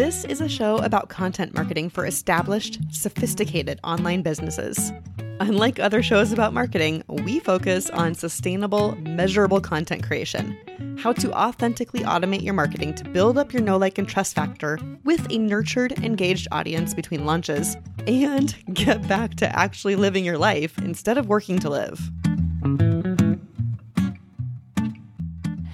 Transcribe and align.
This 0.00 0.24
is 0.24 0.40
a 0.40 0.48
show 0.48 0.78
about 0.78 1.10
content 1.10 1.52
marketing 1.52 1.90
for 1.90 2.06
established, 2.06 2.78
sophisticated 2.90 3.78
online 3.84 4.22
businesses. 4.22 4.94
Unlike 5.40 5.78
other 5.78 6.02
shows 6.02 6.32
about 6.32 6.54
marketing, 6.54 7.04
we 7.06 7.38
focus 7.38 7.90
on 7.90 8.14
sustainable, 8.14 8.96
measurable 9.02 9.60
content 9.60 10.02
creation. 10.02 10.56
How 10.98 11.12
to 11.12 11.30
authentically 11.34 12.00
automate 12.00 12.42
your 12.42 12.54
marketing 12.54 12.94
to 12.94 13.04
build 13.04 13.36
up 13.36 13.52
your 13.52 13.60
know, 13.60 13.76
like, 13.76 13.98
and 13.98 14.08
trust 14.08 14.34
factor 14.34 14.78
with 15.04 15.30
a 15.30 15.36
nurtured, 15.36 15.92
engaged 16.02 16.48
audience 16.50 16.94
between 16.94 17.26
launches, 17.26 17.76
and 18.06 18.56
get 18.72 19.06
back 19.06 19.34
to 19.34 19.54
actually 19.54 19.96
living 19.96 20.24
your 20.24 20.38
life 20.38 20.78
instead 20.78 21.18
of 21.18 21.28
working 21.28 21.58
to 21.58 21.68
live. 21.68 22.10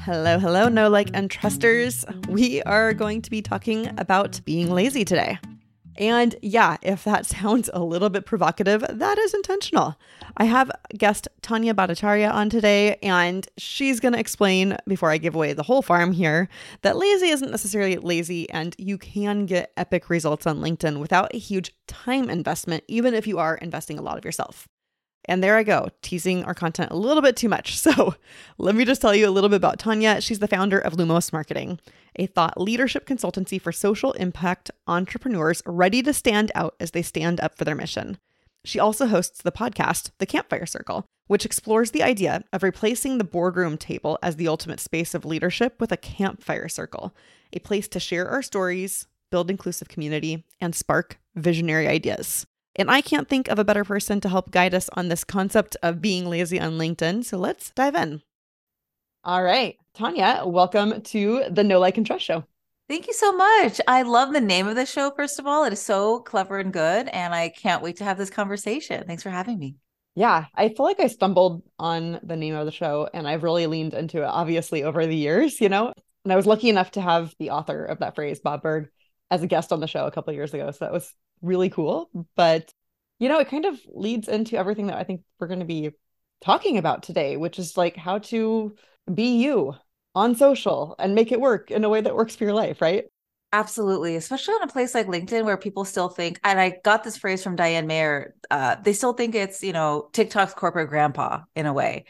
Hello, 0.06 0.38
hello, 0.38 0.69
know 0.69 0.88
like 0.88 1.10
and 1.15 1.28
trusters. 1.28 2.05
We 2.28 2.62
are 2.62 2.95
going 2.95 3.23
to 3.23 3.28
be 3.28 3.42
talking 3.42 3.91
about 3.98 4.41
being 4.45 4.70
lazy 4.70 5.05
today. 5.05 5.37
And 5.96 6.37
yeah, 6.42 6.77
if 6.80 7.02
that 7.02 7.27
sounds 7.37 7.69
a 7.74 7.82
little 7.82 8.09
bit 8.09 8.24
provocative, 8.24 8.84
that 8.88 9.19
is 9.19 9.34
intentional. 9.34 9.96
I 10.37 10.45
have 10.45 10.70
guest 10.96 11.27
Tania 11.42 11.74
Bhattacharya 11.74 12.32
on 12.32 12.51
today, 12.51 12.98
and 13.02 13.48
she's 13.59 13.98
going 13.98 14.12
to 14.12 14.20
explain, 14.20 14.77
before 14.87 15.10
I 15.10 15.19
give 15.19 15.34
away 15.34 15.55
the 15.55 15.65
whole 15.65 15.82
farm 15.82 16.12
here, 16.12 16.48
that 16.82 16.96
lazy 16.96 17.30
isn't 17.30 17.51
necessarily 17.51 17.96
lazy, 17.96 18.48
and 18.51 18.77
you 18.79 18.98
can 18.98 19.45
get 19.45 19.73
epic 19.77 20.09
results 20.09 20.46
on 20.46 20.60
LinkedIn 20.60 21.01
without 21.01 21.34
a 21.34 21.38
huge 21.38 21.74
time 21.88 22.30
investment, 22.30 22.84
even 22.87 23.12
if 23.12 23.27
you 23.27 23.41
are 23.41 23.57
investing 23.57 23.98
a 23.98 24.02
lot 24.02 24.18
of 24.18 24.24
yourself. 24.24 24.68
And 25.28 25.42
there 25.42 25.56
I 25.56 25.62
go, 25.64 25.88
teasing 26.02 26.44
our 26.44 26.54
content 26.54 26.92
a 26.92 26.96
little 26.96 27.22
bit 27.22 27.36
too 27.36 27.48
much. 27.48 27.76
So 27.86 28.16
let 28.58 28.74
me 28.74 28.84
just 28.84 29.00
tell 29.00 29.14
you 29.14 29.28
a 29.28 29.30
little 29.30 29.48
bit 29.48 29.56
about 29.56 29.78
Tania. 29.78 30.20
She's 30.20 30.40
the 30.40 30.48
founder 30.48 30.78
of 30.78 30.94
Lumos 30.94 31.32
Marketing, 31.32 31.78
a 32.16 32.26
thought 32.26 32.60
leadership 32.60 33.06
consultancy 33.06 33.60
for 33.60 33.70
social 33.70 34.12
impact 34.12 34.73
entrepreneurs 34.88 35.62
ready 35.66 36.02
to 36.02 36.12
stand 36.12 36.51
out 36.56 36.74
as 36.80 36.90
they 36.90 37.02
stand 37.02 37.40
up 37.40 37.56
for 37.56 37.64
their 37.64 37.76
mission. 37.76 38.18
She 38.64 38.80
also 38.80 39.06
hosts 39.06 39.40
the 39.40 39.52
podcast, 39.52 40.10
The 40.18 40.26
Campfire 40.26 40.66
Circle, 40.66 41.06
which 41.29 41.45
explores 41.45 41.92
the 41.92 42.02
idea 42.02 42.42
of 42.52 42.64
replacing 42.64 43.18
the 43.18 43.24
boardroom 43.24 43.79
table 43.79 44.18
as 44.20 44.34
the 44.34 44.48
ultimate 44.48 44.80
space 44.80 45.14
of 45.14 45.24
leadership 45.24 45.80
with 45.80 45.92
a 45.92 45.96
campfire 45.96 46.68
circle, 46.68 47.14
a 47.52 47.60
place 47.60 47.86
to 47.88 48.01
share 48.01 48.29
our 48.29 48.42
stories, 48.42 49.06
build 49.30 49.51
inclusive 49.51 49.88
community, 49.88 50.45
and 50.60 50.74
spark 50.74 51.20
visionary 51.36 51.86
ideas. 51.86 52.46
And 52.79 52.91
I 52.91 53.01
can't 53.01 53.27
think 53.27 53.49
of 53.49 53.59
a 53.59 53.65
better 53.65 53.85
person 53.85 54.21
to 54.21 54.29
help 54.29 54.51
guide 54.51 54.74
us 54.74 54.91
on 54.93 55.09
this 55.09 55.24
concept 55.24 55.77
of 55.82 56.02
being 56.02 56.27
lazy 56.27 56.60
on 56.60 56.79
LinkedIn. 56.79 57.24
So 57.24 57.38
let's 57.38 57.71
dive 57.71 57.95
in. 57.95 58.23
All 59.24 59.43
right. 59.43 59.77
Tania, 59.95 60.43
welcome 60.45 61.01
to 61.01 61.45
the 61.51 61.65
Know 61.65 61.80
Like 61.80 61.97
and 61.97 62.07
Trust 62.07 62.24
Show. 62.24 62.45
Thank 62.88 63.09
you 63.09 63.15
so 63.15 63.32
much. 63.32 63.80
I 63.88 64.03
love 64.03 64.32
the 64.32 64.41
name 64.41 64.69
of 64.69 64.77
the 64.77 64.87
show, 64.87 65.10
first 65.10 65.38
of 65.38 65.47
all. 65.47 65.65
It 65.65 65.72
is 65.72 65.82
so 65.82 66.21
clever 66.21 66.59
and 66.59 66.72
good. 66.72 67.09
And 67.09 67.34
I 67.34 67.49
can't 67.49 67.82
wait 67.82 67.97
to 67.97 68.04
have 68.04 68.19
this 68.19 68.31
conversation. 68.31 69.04
Thanks 69.06 69.22
for 69.22 69.31
having 69.31 69.59
me. 69.59 69.77
Yeah, 70.15 70.47
I 70.54 70.69
feel 70.69 70.84
like 70.84 71.00
I 71.00 71.09
stumbled 71.09 71.62
on 71.78 72.21
the 72.22 72.37
name 72.37 72.54
of 72.54 72.66
the 72.66 72.72
show 72.72 73.09
and 73.12 73.27
I've 73.27 73.43
really 73.43 73.66
leaned 73.66 73.94
into 73.94 74.22
it, 74.22 74.27
obviously, 74.27 74.82
over 74.82 75.06
the 75.06 75.16
years, 75.16 75.60
you 75.60 75.69
know? 75.69 75.93
And 76.25 76.32
I 76.32 76.37
was 76.37 76.47
lucky 76.47 76.69
enough 76.69 76.93
to 76.93 77.00
have 77.00 77.34
the 77.38 77.50
author 77.50 77.84
of 77.84 77.99
that 77.99 78.15
phrase, 78.15 78.41
Bob 78.41 78.62
Burg, 78.62 78.88
as 79.31 79.43
a 79.43 79.47
guest 79.47 79.72
on 79.72 79.81
the 79.81 79.87
show 79.87 80.06
a 80.06 80.10
couple 80.10 80.32
years 80.32 80.54
ago. 80.54 80.71
So 80.71 80.84
that 80.84 80.93
was 80.93 81.12
really 81.42 81.70
cool. 81.70 82.10
But, 82.37 82.72
you 83.19 83.28
know, 83.28 83.38
it 83.38 83.48
kind 83.48 83.65
of 83.65 83.78
leads 83.88 84.28
into 84.28 84.56
everything 84.56 84.88
that 84.88 84.98
I 84.98 85.04
think 85.04 85.22
we're 85.38 85.47
going 85.47 85.60
to 85.60 85.66
be 85.66 85.91
talking 86.42 86.78
about 86.78 87.03
today, 87.03 87.37
which 87.37 87.59
is 87.59 87.76
like 87.76 87.97
how 87.97 88.19
to 88.19 88.75
be 89.12 89.42
you 89.42 89.75
on 90.14 90.34
social 90.34 90.94
and 90.98 91.14
make 91.14 91.32
it 91.32 91.41
work 91.41 91.70
in 91.70 91.84
a 91.84 91.88
way 91.88 92.00
that 92.00 92.16
works 92.16 92.37
for 92.37 92.44
your 92.44 92.54
life, 92.54 92.81
right? 92.81 93.04
Absolutely, 93.53 94.16
especially 94.16 94.54
on 94.54 94.62
a 94.62 94.66
place 94.66 94.94
like 94.94 95.06
LinkedIn 95.06 95.44
where 95.44 95.56
people 95.56 95.84
still 95.84 96.08
think, 96.08 96.41
and 96.42 96.58
I 96.60 96.80
got 96.84 97.04
this 97.04 97.16
phrase 97.16 97.44
from 97.44 97.54
Diane 97.54 97.86
Mayer, 97.86 98.34
uh, 98.50 98.76
they 98.82 98.92
still 98.92 99.12
think 99.12 99.34
it's 99.34 99.62
you 99.62 99.72
know 99.72 100.10
TikTok's 100.12 100.53
corporate 100.53 100.88
grandpa 100.88 101.42
in 101.54 101.64
a 101.64 101.72
way, 101.72 102.06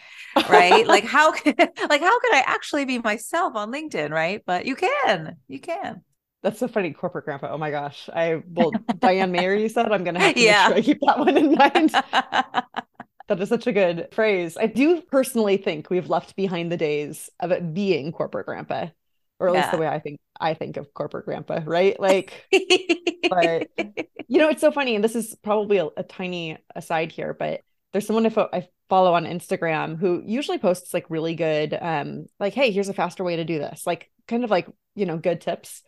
right? 0.48 0.87
like 0.88 1.04
how 1.04 1.32
can 1.32 1.54
like 1.58 2.00
how 2.00 2.20
can 2.20 2.34
I 2.34 2.43
actually 2.47 2.87
be 2.87 2.98
myself 2.98 3.54
on 3.54 3.70
LinkedIn, 3.70 4.10
right? 4.10 4.43
But 4.47 4.64
you 4.64 4.76
can, 4.76 5.37
you 5.47 5.60
can. 5.60 6.03
That's 6.42 6.58
so 6.58 6.69
funny, 6.69 6.92
corporate 6.92 7.24
grandpa. 7.24 7.50
Oh 7.50 7.58
my 7.58 7.70
gosh. 7.70 8.08
I 8.12 8.42
well, 8.47 8.70
Diane 8.98 9.32
Mayer, 9.32 9.54
you 9.54 9.69
said 9.69 9.91
I'm 9.91 10.04
gonna 10.04 10.20
have 10.20 10.34
to 10.34 10.41
yeah. 10.41 10.69
sure 10.69 10.76
I 10.76 10.80
keep 10.80 11.00
that 11.00 11.19
one 11.19 11.36
in 11.36 11.54
mind. 11.54 11.91
that 13.28 13.41
is 13.41 13.48
such 13.48 13.66
a 13.66 13.72
good 13.72 14.08
phrase. 14.12 14.56
I 14.56 14.66
do 14.66 15.00
personally 15.00 15.56
think 15.56 15.91
we've 15.91 16.08
left 16.08 16.36
behind 16.36 16.70
the 16.70 16.76
days 16.76 17.30
of 17.41 17.50
it 17.50 17.75
being 17.75 18.12
corporate 18.12 18.46
grandpa, 18.46 18.86
or 19.41 19.48
at 19.48 19.54
yeah. 19.54 19.60
least 19.60 19.72
the 19.72 19.78
way 19.78 19.88
I 19.88 19.98
think 19.98 20.20
I 20.38 20.54
think 20.54 20.76
of 20.76 20.92
corporate 20.94 21.25
grandpa, 21.25 21.60
right? 21.64 21.98
Like, 21.98 22.46
but 23.28 23.69
you 24.28 24.38
know, 24.38 24.48
it's 24.48 24.60
so 24.60 24.70
funny, 24.70 24.94
and 24.94 25.02
this 25.02 25.16
is 25.16 25.34
probably 25.42 25.78
a, 25.78 25.88
a 25.96 26.02
tiny 26.02 26.58
aside 26.75 27.10
here, 27.12 27.34
but 27.34 27.62
there's 27.92 28.06
someone 28.06 28.26
I, 28.26 28.30
fo- 28.30 28.50
I 28.52 28.69
follow 28.88 29.14
on 29.14 29.25
Instagram 29.25 29.98
who 29.98 30.22
usually 30.25 30.58
posts 30.58 30.94
like 30.94 31.06
really 31.08 31.34
good, 31.34 31.76
um, 31.80 32.26
like, 32.38 32.54
hey, 32.54 32.70
here's 32.70 32.88
a 32.88 32.94
faster 32.94 33.25
way 33.25 33.36
to 33.36 33.44
do 33.44 33.58
this, 33.58 33.86
like 33.86 34.10
kind 34.28 34.44
of 34.44 34.50
like 34.50 34.69
you 34.94 35.06
know, 35.06 35.19
good 35.19 35.41
tips. 35.41 35.82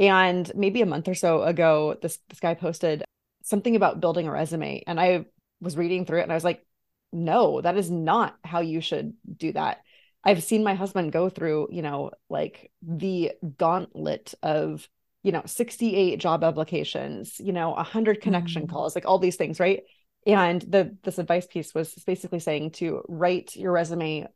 And 0.00 0.50
maybe 0.54 0.80
a 0.80 0.86
month 0.86 1.06
or 1.08 1.14
so 1.14 1.42
ago, 1.42 1.94
this 2.00 2.18
this 2.30 2.40
guy 2.40 2.54
posted 2.54 3.04
something 3.42 3.76
about 3.76 4.00
building 4.00 4.26
a 4.26 4.32
resume, 4.32 4.82
and 4.86 4.98
I 4.98 5.26
was 5.60 5.76
reading 5.76 6.06
through 6.06 6.20
it, 6.20 6.22
and 6.22 6.32
I 6.32 6.36
was 6.36 6.44
like, 6.44 6.64
no, 7.12 7.60
that 7.60 7.76
is 7.76 7.90
not 7.90 8.36
how 8.42 8.60
you 8.60 8.80
should 8.80 9.12
do 9.36 9.52
that. 9.52 9.82
I've 10.24 10.42
seen 10.42 10.64
my 10.64 10.74
husband 10.74 11.12
go 11.12 11.28
through, 11.28 11.68
you 11.70 11.82
know, 11.82 12.12
like 12.30 12.70
the 12.82 13.32
gauntlet 13.58 14.34
of, 14.42 14.88
you 15.22 15.32
know, 15.32 15.42
68 15.44 16.18
job 16.18 16.44
applications, 16.44 17.38
you 17.38 17.52
know, 17.52 17.70
100 17.70 18.22
connection 18.22 18.66
mm. 18.66 18.70
calls, 18.70 18.94
like 18.94 19.06
all 19.06 19.18
these 19.18 19.36
things, 19.36 19.60
right? 19.60 19.82
And 20.26 20.62
the 20.62 20.96
this 21.02 21.18
advice 21.18 21.46
piece 21.46 21.74
was 21.74 21.92
basically 22.06 22.40
saying 22.40 22.72
to 22.72 23.02
write 23.08 23.56
your 23.56 23.72
resume 23.72 24.28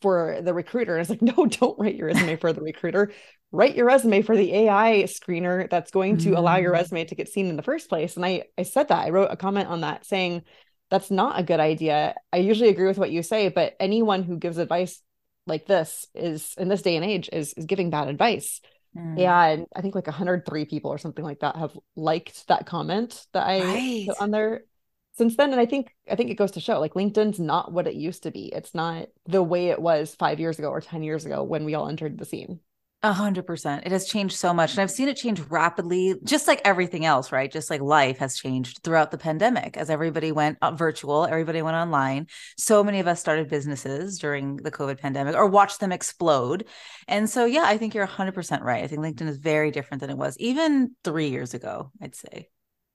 for 0.00 0.40
the 0.42 0.54
recruiter. 0.54 0.96
And 0.96 1.00
it's 1.00 1.10
like, 1.10 1.22
no, 1.36 1.46
don't 1.46 1.78
write 1.78 1.96
your 1.96 2.06
resume 2.08 2.36
for 2.36 2.52
the 2.52 2.62
recruiter 2.62 3.12
write 3.52 3.76
your 3.76 3.86
resume 3.86 4.22
for 4.22 4.36
the 4.36 4.52
AI 4.54 5.04
screener 5.04 5.68
that's 5.70 5.90
going 5.90 6.16
to 6.18 6.30
mm. 6.30 6.36
allow 6.36 6.56
your 6.56 6.72
mm. 6.72 6.78
resume 6.78 7.04
to 7.04 7.14
get 7.14 7.28
seen 7.28 7.46
in 7.46 7.56
the 7.56 7.62
first 7.62 7.88
place. 7.88 8.16
And 8.16 8.24
I 8.24 8.44
I 8.58 8.62
said 8.62 8.88
that. 8.88 9.06
I 9.06 9.10
wrote 9.10 9.28
a 9.30 9.36
comment 9.36 9.68
on 9.68 9.82
that 9.82 10.06
saying 10.06 10.42
that's 10.90 11.10
not 11.10 11.38
a 11.38 11.42
good 11.42 11.60
idea. 11.60 12.14
I 12.32 12.38
usually 12.38 12.70
agree 12.70 12.86
with 12.86 12.98
what 12.98 13.12
you 13.12 13.22
say, 13.22 13.48
but 13.48 13.74
anyone 13.78 14.22
who 14.24 14.38
gives 14.38 14.58
advice 14.58 15.00
like 15.46 15.66
this 15.66 16.06
is 16.14 16.54
in 16.56 16.68
this 16.68 16.82
day 16.82 16.96
and 16.96 17.04
age 17.04 17.28
is 17.32 17.52
is 17.54 17.66
giving 17.66 17.90
bad 17.90 18.08
advice. 18.08 18.60
Mm. 18.96 19.18
And 19.18 19.66
I 19.74 19.80
think 19.80 19.94
like 19.94 20.06
103 20.06 20.64
people 20.64 20.90
or 20.90 20.98
something 20.98 21.24
like 21.24 21.40
that 21.40 21.56
have 21.56 21.76
liked 21.94 22.48
that 22.48 22.66
comment 22.66 23.26
that 23.32 23.46
I 23.46 23.60
right. 23.60 24.06
put 24.08 24.20
on 24.20 24.30
there 24.30 24.64
since 25.12 25.36
then 25.36 25.52
and 25.52 25.60
i 25.60 25.66
think 25.66 25.94
i 26.10 26.16
think 26.16 26.30
it 26.30 26.34
goes 26.34 26.50
to 26.52 26.60
show 26.60 26.78
like 26.80 26.94
linkedin's 26.94 27.40
not 27.40 27.72
what 27.72 27.86
it 27.86 27.94
used 27.94 28.22
to 28.22 28.30
be 28.30 28.46
it's 28.54 28.74
not 28.74 29.08
the 29.26 29.42
way 29.42 29.68
it 29.68 29.80
was 29.80 30.14
five 30.14 30.40
years 30.40 30.58
ago 30.58 30.68
or 30.68 30.80
10 30.80 31.02
years 31.02 31.24
ago 31.26 31.42
when 31.42 31.64
we 31.64 31.74
all 31.74 31.88
entered 31.88 32.18
the 32.18 32.24
scene 32.24 32.60
a 33.04 33.12
hundred 33.12 33.46
percent. 33.46 33.84
It 33.84 33.90
has 33.90 34.06
changed 34.06 34.36
so 34.36 34.54
much. 34.54 34.72
And 34.72 34.80
I've 34.80 34.90
seen 34.90 35.08
it 35.08 35.16
change 35.16 35.40
rapidly, 35.40 36.14
just 36.22 36.46
like 36.46 36.60
everything 36.64 37.04
else, 37.04 37.32
right? 37.32 37.50
Just 37.50 37.68
like 37.68 37.80
life 37.80 38.18
has 38.18 38.36
changed 38.36 38.82
throughout 38.84 39.10
the 39.10 39.18
pandemic 39.18 39.76
as 39.76 39.90
everybody 39.90 40.30
went 40.30 40.58
uh, 40.62 40.70
virtual, 40.70 41.24
everybody 41.24 41.62
went 41.62 41.76
online. 41.76 42.28
So 42.56 42.84
many 42.84 43.00
of 43.00 43.08
us 43.08 43.20
started 43.20 43.48
businesses 43.50 44.18
during 44.18 44.56
the 44.56 44.70
COVID 44.70 45.00
pandemic 45.00 45.34
or 45.34 45.48
watched 45.48 45.80
them 45.80 45.90
explode. 45.90 46.68
And 47.08 47.28
so, 47.28 47.44
yeah, 47.44 47.64
I 47.64 47.76
think 47.76 47.94
you're 47.94 48.06
100% 48.06 48.62
right. 48.62 48.84
I 48.84 48.86
think 48.86 49.02
LinkedIn 49.02 49.28
is 49.28 49.38
very 49.38 49.72
different 49.72 50.00
than 50.00 50.10
it 50.10 50.18
was 50.18 50.36
even 50.38 50.94
three 51.02 51.28
years 51.28 51.54
ago, 51.54 51.90
I'd 52.00 52.14
say. 52.14 52.50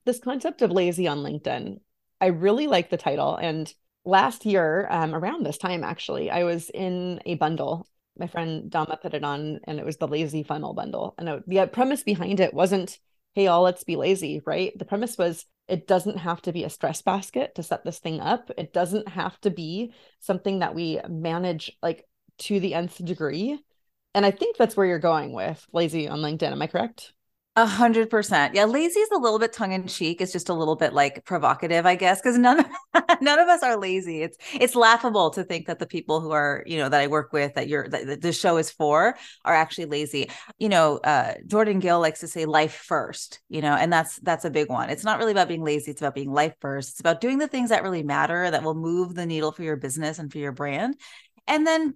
This 0.06 0.20
concept 0.20 0.62
of 0.62 0.72
lazy 0.72 1.06
on 1.08 1.18
LinkedIn, 1.18 1.80
I 2.20 2.28
really 2.28 2.68
like 2.68 2.90
the 2.90 2.98
title. 2.98 3.36
And 3.36 3.72
last 4.06 4.46
year, 4.46 4.88
um, 4.90 5.14
around 5.14 5.46
this 5.46 5.58
time, 5.58 5.84
actually, 5.84 6.30
I 6.30 6.44
was 6.44 6.70
in 6.70 7.22
a 7.26 7.36
bundle 7.36 7.88
my 8.20 8.28
friend 8.28 8.70
Dama 8.70 8.98
put 9.02 9.14
it 9.14 9.24
on, 9.24 9.60
and 9.66 9.80
it 9.80 9.86
was 9.86 9.98
the 9.98 10.08
lazy 10.08 10.44
funnel 10.44 10.74
bundle. 10.74 11.16
And 11.18 11.44
the 11.48 11.68
premise 11.68 12.04
behind 12.04 12.40
it 12.40 12.54
wasn't, 12.54 13.00
hey, 13.34 13.48
all 13.48 13.62
let's 13.62 13.84
be 13.84 13.96
lazy, 13.96 14.42
right? 14.46 14.78
The 14.78 14.86
premise 14.86 15.18
was 15.18 15.46
it 15.68 15.88
doesn't 15.88 16.18
have 16.18 16.42
to 16.44 16.54
be 16.54 16.64
a 16.64 16.70
stress 16.70 17.02
basket 17.02 17.56
to 17.56 17.64
set 17.64 17.84
this 17.84 18.00
thing 18.00 18.22
up. 18.22 18.52
It 18.58 18.74
doesn't 18.74 19.10
have 19.10 19.40
to 19.42 19.50
be 19.50 19.94
something 20.20 20.60
that 20.60 20.76
we 20.76 21.00
manage 21.08 21.72
like 21.82 22.08
to 22.40 22.60
the 22.60 22.74
nth 22.74 23.04
degree. 23.04 23.60
And 24.14 24.26
I 24.26 24.32
think 24.32 24.58
that's 24.58 24.76
where 24.78 24.86
you're 24.86 25.00
going 25.00 25.34
with 25.34 25.66
lazy 25.74 26.08
on 26.08 26.20
LinkedIn. 26.20 26.52
Am 26.52 26.62
I 26.62 26.68
correct? 26.68 27.14
A 27.58 27.66
hundred 27.66 28.12
percent. 28.12 28.54
Yeah, 28.54 28.66
lazy 28.66 29.00
is 29.00 29.10
a 29.10 29.18
little 29.18 29.40
bit 29.40 29.52
tongue 29.52 29.72
in 29.72 29.88
cheek. 29.88 30.22
It's 30.22 30.32
just 30.32 30.48
a 30.48 30.54
little 30.54 30.76
bit 30.76 30.94
like 30.94 31.26
provocative, 31.26 31.88
I 31.88 31.96
guess, 31.96 32.22
because 32.22 32.38
none 32.38 32.60
of 32.60 32.68
none 33.20 33.40
of 33.40 33.48
us 33.48 33.64
are 33.64 33.76
lazy. 33.78 34.22
It's 34.22 34.38
it's 34.54 34.76
laughable 34.76 35.32
to 35.32 35.44
think 35.44 35.66
that 35.66 35.80
the 35.80 35.88
people 35.88 36.22
who 36.22 36.30
are, 36.30 36.62
you 36.68 36.78
know, 36.78 36.88
that 36.88 37.02
I 37.02 37.08
work 37.08 37.34
with, 37.34 37.56
that 37.56 37.68
you're 37.68 37.88
that 37.90 38.22
the 38.22 38.32
show 38.32 38.58
is 38.58 38.70
for, 38.70 39.18
are 39.44 39.56
actually 39.56 39.86
lazy. 39.86 40.30
You 40.60 40.70
know, 40.70 40.98
uh, 40.98 41.34
Jordan 41.48 41.80
Gill 41.80 42.00
likes 42.00 42.20
to 42.20 42.28
say 42.28 42.46
life 42.46 42.76
first. 42.76 43.40
You 43.50 43.64
know, 43.64 43.74
and 43.74 43.92
that's 43.92 44.20
that's 44.20 44.46
a 44.46 44.52
big 44.52 44.70
one. 44.70 44.92
It's 44.92 45.04
not 45.04 45.18
really 45.18 45.32
about 45.32 45.48
being 45.48 45.64
lazy. 45.64 45.90
It's 45.90 46.02
about 46.02 46.14
being 46.14 46.32
life 46.32 46.54
first. 46.62 46.92
It's 46.92 47.00
about 47.00 47.22
doing 47.22 47.40
the 47.40 47.48
things 47.48 47.72
that 47.72 47.82
really 47.82 48.04
matter, 48.04 48.52
that 48.52 48.62
will 48.62 48.76
move 48.76 49.16
the 49.16 49.26
needle 49.26 49.52
for 49.52 49.64
your 49.64 49.78
business 49.78 50.20
and 50.20 50.32
for 50.32 50.38
your 50.38 50.52
brand, 50.52 50.96
and 51.48 51.66
then 51.66 51.96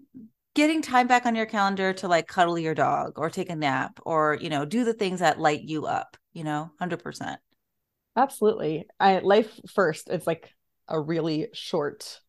getting 0.53 0.81
time 0.81 1.07
back 1.07 1.25
on 1.25 1.35
your 1.35 1.45
calendar 1.45 1.93
to 1.93 2.07
like 2.07 2.27
cuddle 2.27 2.59
your 2.59 2.75
dog 2.75 3.13
or 3.17 3.29
take 3.29 3.49
a 3.49 3.55
nap 3.55 3.99
or, 4.05 4.37
you 4.41 4.49
know, 4.49 4.65
do 4.65 4.83
the 4.83 4.93
things 4.93 5.19
that 5.19 5.39
light 5.39 5.61
you 5.61 5.85
up, 5.85 6.17
you 6.33 6.43
know, 6.43 6.71
100%. 6.77 7.37
Absolutely. 8.15 8.85
I 8.99 9.19
life 9.19 9.59
first. 9.73 10.09
It's 10.09 10.27
like 10.27 10.51
a 10.87 10.99
really 10.99 11.47
short, 11.53 12.19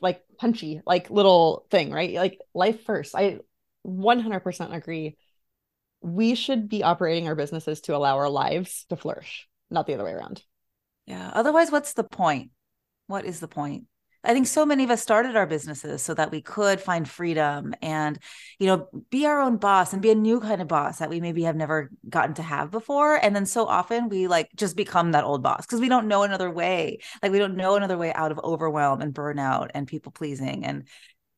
like 0.00 0.22
punchy, 0.38 0.82
like 0.86 1.10
little 1.10 1.66
thing, 1.70 1.90
right? 1.90 2.14
Like 2.14 2.38
life 2.54 2.84
first. 2.84 3.14
I 3.14 3.38
100% 3.82 4.74
agree. 4.74 5.16
We 6.02 6.34
should 6.34 6.68
be 6.68 6.82
operating 6.82 7.26
our 7.28 7.34
businesses 7.34 7.80
to 7.82 7.96
allow 7.96 8.16
our 8.16 8.28
lives 8.28 8.84
to 8.90 8.96
flourish, 8.96 9.48
not 9.70 9.86
the 9.86 9.94
other 9.94 10.04
way 10.04 10.12
around. 10.12 10.42
Yeah. 11.06 11.30
Otherwise, 11.32 11.70
what's 11.70 11.94
the 11.94 12.04
point? 12.04 12.50
What 13.06 13.24
is 13.24 13.40
the 13.40 13.48
point? 13.48 13.84
I 14.26 14.32
think 14.32 14.48
so 14.48 14.66
many 14.66 14.82
of 14.82 14.90
us 14.90 15.00
started 15.00 15.36
our 15.36 15.46
businesses 15.46 16.02
so 16.02 16.12
that 16.14 16.32
we 16.32 16.42
could 16.42 16.80
find 16.80 17.08
freedom 17.08 17.74
and, 17.80 18.18
you 18.58 18.66
know, 18.66 18.88
be 19.08 19.24
our 19.24 19.40
own 19.40 19.56
boss 19.56 19.92
and 19.92 20.02
be 20.02 20.10
a 20.10 20.16
new 20.16 20.40
kind 20.40 20.60
of 20.60 20.66
boss 20.66 20.98
that 20.98 21.10
we 21.10 21.20
maybe 21.20 21.44
have 21.44 21.54
never 21.54 21.90
gotten 22.08 22.34
to 22.34 22.42
have 22.42 22.72
before. 22.72 23.14
And 23.14 23.36
then 23.36 23.46
so 23.46 23.66
often 23.66 24.08
we 24.08 24.26
like 24.26 24.50
just 24.56 24.76
become 24.76 25.12
that 25.12 25.22
old 25.22 25.44
boss 25.44 25.64
because 25.64 25.80
we 25.80 25.88
don't 25.88 26.08
know 26.08 26.24
another 26.24 26.50
way. 26.50 26.98
Like 27.22 27.30
we 27.30 27.38
don't 27.38 27.56
know 27.56 27.76
another 27.76 27.96
way 27.96 28.12
out 28.12 28.32
of 28.32 28.40
overwhelm 28.42 29.00
and 29.00 29.14
burnout 29.14 29.70
and 29.74 29.86
people 29.86 30.10
pleasing 30.10 30.64
and 30.64 30.88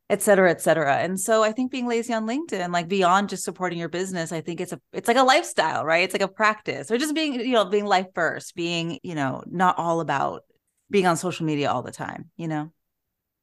et 0.08 0.23
cetera, 0.23 0.50
et 0.50 0.62
cetera. 0.62 0.96
And 0.96 1.20
so 1.20 1.43
I 1.43 1.52
think 1.52 1.70
being 1.70 1.87
lazy 1.87 2.14
on 2.14 2.26
LinkedIn, 2.26 2.73
like 2.73 2.88
beyond 2.88 3.29
just 3.29 3.44
supporting 3.44 3.79
your 3.79 3.90
business, 3.90 4.32
I 4.32 4.40
think 4.40 4.62
it's 4.62 4.73
a 4.73 4.81
it's 4.94 5.08
like 5.08 5.19
a 5.19 5.23
lifestyle, 5.23 5.85
right? 5.85 6.05
It's 6.05 6.14
like 6.14 6.23
a 6.23 6.29
practice 6.29 6.90
or 6.90 6.96
just 6.96 7.14
being, 7.14 7.35
you 7.35 7.52
know, 7.52 7.67
being 7.67 7.85
life 7.85 8.06
first, 8.14 8.55
being, 8.55 8.99
you 9.02 9.14
know, 9.14 9.43
not 9.46 9.79
all 9.79 10.00
about 10.00 10.44
being 10.90 11.06
on 11.06 11.19
social 11.19 11.44
media 11.44 11.70
all 11.70 11.82
the 11.82 11.93
time, 11.93 12.31
you 12.38 12.49
know? 12.49 12.73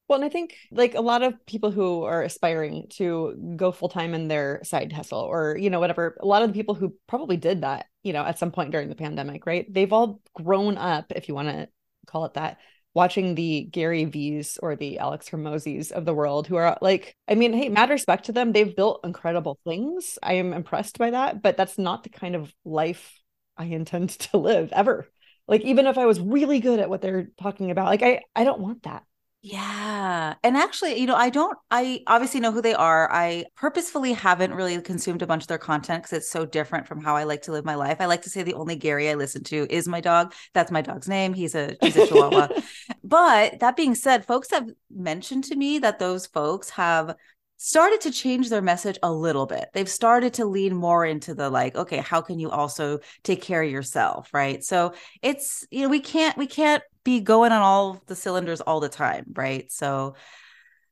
Well, 0.07 0.17
and 0.17 0.25
I 0.25 0.29
think 0.29 0.55
like 0.71 0.93
a 0.93 1.01
lot 1.01 1.23
of 1.23 1.43
people 1.47 1.71
who 1.71 2.03
are 2.03 2.21
aspiring 2.21 2.87
to 2.91 3.53
go 3.55 3.71
full 3.71 3.89
time 3.89 4.13
in 4.13 4.27
their 4.27 4.63
side 4.63 4.93
hustle 4.93 5.19
or, 5.19 5.57
you 5.57 5.71
know, 5.71 5.79
whatever, 5.79 6.15
a 6.21 6.27
lot 6.27 6.43
of 6.43 6.49
the 6.49 6.53
people 6.53 6.75
who 6.75 6.93
probably 7.07 7.37
did 7.37 7.61
that, 7.61 7.87
you 8.03 8.13
know, 8.13 8.23
at 8.23 8.37
some 8.37 8.51
point 8.51 8.71
during 8.71 8.89
the 8.89 8.95
pandemic, 8.95 9.47
right? 9.47 9.65
They've 9.71 9.91
all 9.91 10.21
grown 10.35 10.77
up, 10.77 11.11
if 11.11 11.27
you 11.27 11.33
want 11.33 11.49
to 11.49 11.69
call 12.05 12.25
it 12.25 12.35
that, 12.35 12.59
watching 12.93 13.33
the 13.33 13.63
Gary 13.63 14.05
V's 14.05 14.59
or 14.61 14.75
the 14.75 14.99
Alex 14.99 15.27
Hormozi's 15.29 15.91
of 15.91 16.05
the 16.05 16.13
world 16.13 16.45
who 16.45 16.55
are 16.55 16.77
like, 16.81 17.15
I 17.27 17.33
mean, 17.33 17.51
hey, 17.53 17.69
mad 17.69 17.89
respect 17.89 18.25
to 18.25 18.31
them. 18.31 18.51
They've 18.51 18.75
built 18.75 19.01
incredible 19.03 19.57
things. 19.65 20.19
I 20.21 20.33
am 20.33 20.53
impressed 20.53 20.99
by 20.99 21.11
that, 21.11 21.41
but 21.41 21.57
that's 21.57 21.79
not 21.79 22.03
the 22.03 22.09
kind 22.09 22.35
of 22.35 22.53
life 22.63 23.19
I 23.57 23.65
intend 23.65 24.09
to 24.31 24.37
live 24.37 24.71
ever. 24.71 25.07
Like, 25.47 25.61
even 25.61 25.87
if 25.87 25.97
I 25.97 26.05
was 26.05 26.19
really 26.19 26.59
good 26.59 26.79
at 26.79 26.89
what 26.89 27.01
they're 27.01 27.29
talking 27.39 27.71
about, 27.71 27.85
like, 27.87 28.03
I, 28.03 28.21
I 28.35 28.43
don't 28.43 28.61
want 28.61 28.83
that. 28.83 29.03
Yeah. 29.47 30.33
And 30.41 30.57
actually, 30.57 30.99
you 30.99 31.05
know, 31.05 31.13
I 31.15 31.29
don't, 31.29 31.55
I 31.69 32.01
obviously 32.07 32.39
know 32.39 32.51
who 32.51 32.63
they 32.63 32.73
are. 32.73 33.07
I 33.11 33.45
purposefully 33.55 34.13
haven't 34.13 34.55
really 34.55 34.81
consumed 34.81 35.21
a 35.21 35.27
bunch 35.27 35.43
of 35.43 35.47
their 35.47 35.59
content 35.59 36.01
because 36.01 36.17
it's 36.17 36.31
so 36.31 36.47
different 36.47 36.87
from 36.87 36.99
how 36.99 37.15
I 37.15 37.25
like 37.25 37.43
to 37.43 37.51
live 37.51 37.63
my 37.63 37.75
life. 37.75 37.97
I 37.99 38.07
like 38.07 38.23
to 38.23 38.29
say 38.31 38.41
the 38.41 38.55
only 38.55 38.75
Gary 38.75 39.07
I 39.07 39.13
listen 39.13 39.43
to 39.43 39.67
is 39.69 39.87
my 39.87 40.01
dog. 40.01 40.33
That's 40.55 40.71
my 40.71 40.81
dog's 40.81 41.07
name. 41.07 41.35
He's 41.35 41.53
a, 41.53 41.77
he's 41.79 41.95
a 41.95 42.07
Chihuahua. 42.07 42.59
but 43.03 43.59
that 43.59 43.75
being 43.75 43.93
said, 43.93 44.25
folks 44.25 44.49
have 44.49 44.67
mentioned 44.89 45.43
to 45.43 45.55
me 45.55 45.77
that 45.77 45.99
those 45.99 46.25
folks 46.25 46.71
have 46.71 47.15
started 47.57 48.01
to 48.01 48.11
change 48.11 48.49
their 48.49 48.63
message 48.63 48.97
a 49.03 49.11
little 49.11 49.45
bit. 49.45 49.69
They've 49.75 49.87
started 49.87 50.33
to 50.35 50.45
lean 50.45 50.75
more 50.75 51.05
into 51.05 51.35
the 51.35 51.51
like, 51.51 51.75
okay, 51.75 51.97
how 51.97 52.21
can 52.21 52.39
you 52.39 52.49
also 52.49 52.97
take 53.21 53.43
care 53.43 53.61
of 53.61 53.69
yourself, 53.69 54.33
right? 54.33 54.63
So 54.63 54.93
it's, 55.21 55.67
you 55.69 55.83
know, 55.83 55.89
we 55.89 55.99
can't 55.99 56.35
we 56.35 56.47
can't 56.47 56.81
be 57.05 57.21
going 57.21 57.53
on 57.53 57.61
all 57.61 58.01
the 58.07 58.15
cylinders 58.15 58.59
all 58.59 58.81
the 58.81 58.89
time, 58.89 59.27
right? 59.33 59.71
So 59.71 60.15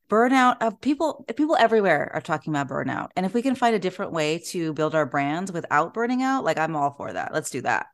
burnout 0.09 0.57
of 0.61 0.73
uh, 0.73 0.75
people 0.77 1.25
people 1.35 1.57
everywhere 1.57 2.11
are 2.13 2.21
talking 2.21 2.53
about 2.53 2.69
burnout. 2.69 3.09
And 3.17 3.25
if 3.25 3.33
we 3.33 3.41
can 3.41 3.55
find 3.55 3.75
a 3.75 3.79
different 3.79 4.13
way 4.13 4.37
to 4.51 4.71
build 4.73 4.95
our 4.95 5.05
brands 5.05 5.51
without 5.51 5.93
burning 5.93 6.21
out, 6.21 6.45
like 6.45 6.57
I'm 6.57 6.75
all 6.75 6.91
for 6.91 7.11
that. 7.11 7.33
Let's 7.33 7.49
do 7.49 7.61
that. 7.61 7.87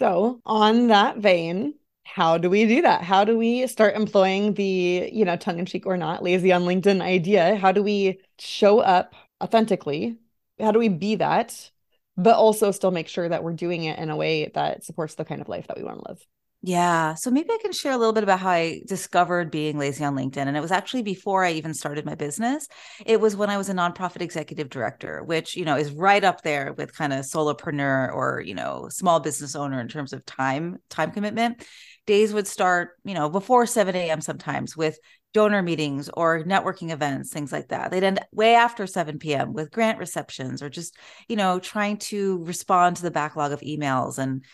So, 0.00 0.40
on 0.44 0.88
that 0.88 1.18
vein, 1.18 1.74
how 2.04 2.38
do 2.38 2.50
we 2.50 2.66
do 2.66 2.82
that? 2.82 3.02
How 3.02 3.24
do 3.24 3.38
we 3.38 3.66
start 3.66 3.94
employing 3.94 4.54
the, 4.54 5.08
you 5.12 5.24
know, 5.24 5.36
tongue 5.36 5.58
in 5.58 5.66
cheek 5.66 5.86
or 5.86 5.96
not, 5.96 6.22
lazy 6.22 6.52
on 6.52 6.62
LinkedIn 6.62 7.00
idea? 7.00 7.56
How 7.56 7.72
do 7.72 7.82
we 7.82 8.20
show 8.38 8.80
up 8.80 9.14
authentically? 9.42 10.18
How 10.58 10.72
do 10.72 10.78
we 10.78 10.88
be 10.88 11.16
that, 11.16 11.70
but 12.16 12.36
also 12.36 12.70
still 12.72 12.90
make 12.90 13.08
sure 13.08 13.28
that 13.28 13.44
we're 13.44 13.52
doing 13.52 13.84
it 13.84 13.98
in 13.98 14.10
a 14.10 14.16
way 14.16 14.50
that 14.54 14.84
supports 14.84 15.14
the 15.14 15.24
kind 15.24 15.40
of 15.40 15.48
life 15.48 15.66
that 15.68 15.76
we 15.76 15.84
want 15.84 15.98
to 15.98 16.08
live? 16.08 16.26
Yeah. 16.66 17.12
So 17.12 17.30
maybe 17.30 17.50
I 17.50 17.58
can 17.60 17.72
share 17.72 17.92
a 17.92 17.98
little 17.98 18.14
bit 18.14 18.22
about 18.22 18.40
how 18.40 18.48
I 18.48 18.80
discovered 18.86 19.50
being 19.50 19.76
lazy 19.76 20.02
on 20.02 20.16
LinkedIn. 20.16 20.46
And 20.46 20.56
it 20.56 20.62
was 20.62 20.72
actually 20.72 21.02
before 21.02 21.44
I 21.44 21.52
even 21.52 21.74
started 21.74 22.06
my 22.06 22.14
business. 22.14 22.68
It 23.04 23.20
was 23.20 23.36
when 23.36 23.50
I 23.50 23.58
was 23.58 23.68
a 23.68 23.74
nonprofit 23.74 24.22
executive 24.22 24.70
director, 24.70 25.22
which, 25.22 25.56
you 25.56 25.66
know, 25.66 25.76
is 25.76 25.92
right 25.92 26.24
up 26.24 26.40
there 26.40 26.72
with 26.72 26.96
kind 26.96 27.12
of 27.12 27.26
solopreneur 27.26 28.10
or, 28.14 28.42
you 28.42 28.54
know, 28.54 28.88
small 28.88 29.20
business 29.20 29.54
owner 29.54 29.78
in 29.78 29.88
terms 29.88 30.14
of 30.14 30.24
time, 30.24 30.78
time 30.88 31.10
commitment. 31.10 31.66
Days 32.06 32.32
would 32.32 32.46
start, 32.46 32.92
you 33.04 33.12
know, 33.12 33.28
before 33.28 33.66
7 33.66 33.94
a.m. 33.94 34.22
sometimes 34.22 34.74
with 34.74 34.98
donor 35.34 35.60
meetings 35.60 36.08
or 36.14 36.44
networking 36.44 36.90
events, 36.90 37.30
things 37.30 37.52
like 37.52 37.68
that. 37.68 37.90
They'd 37.90 38.04
end 38.04 38.20
way 38.32 38.54
after 38.54 38.86
7 38.86 39.18
p.m. 39.18 39.52
with 39.52 39.70
grant 39.70 39.98
receptions 39.98 40.62
or 40.62 40.70
just, 40.70 40.96
you 41.28 41.36
know, 41.36 41.58
trying 41.58 41.98
to 41.98 42.42
respond 42.44 42.96
to 42.96 43.02
the 43.02 43.10
backlog 43.10 43.52
of 43.52 43.60
emails 43.60 44.16
and 44.16 44.46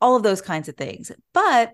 all 0.00 0.16
of 0.16 0.22
those 0.22 0.40
kinds 0.40 0.68
of 0.68 0.76
things. 0.76 1.10
But 1.32 1.72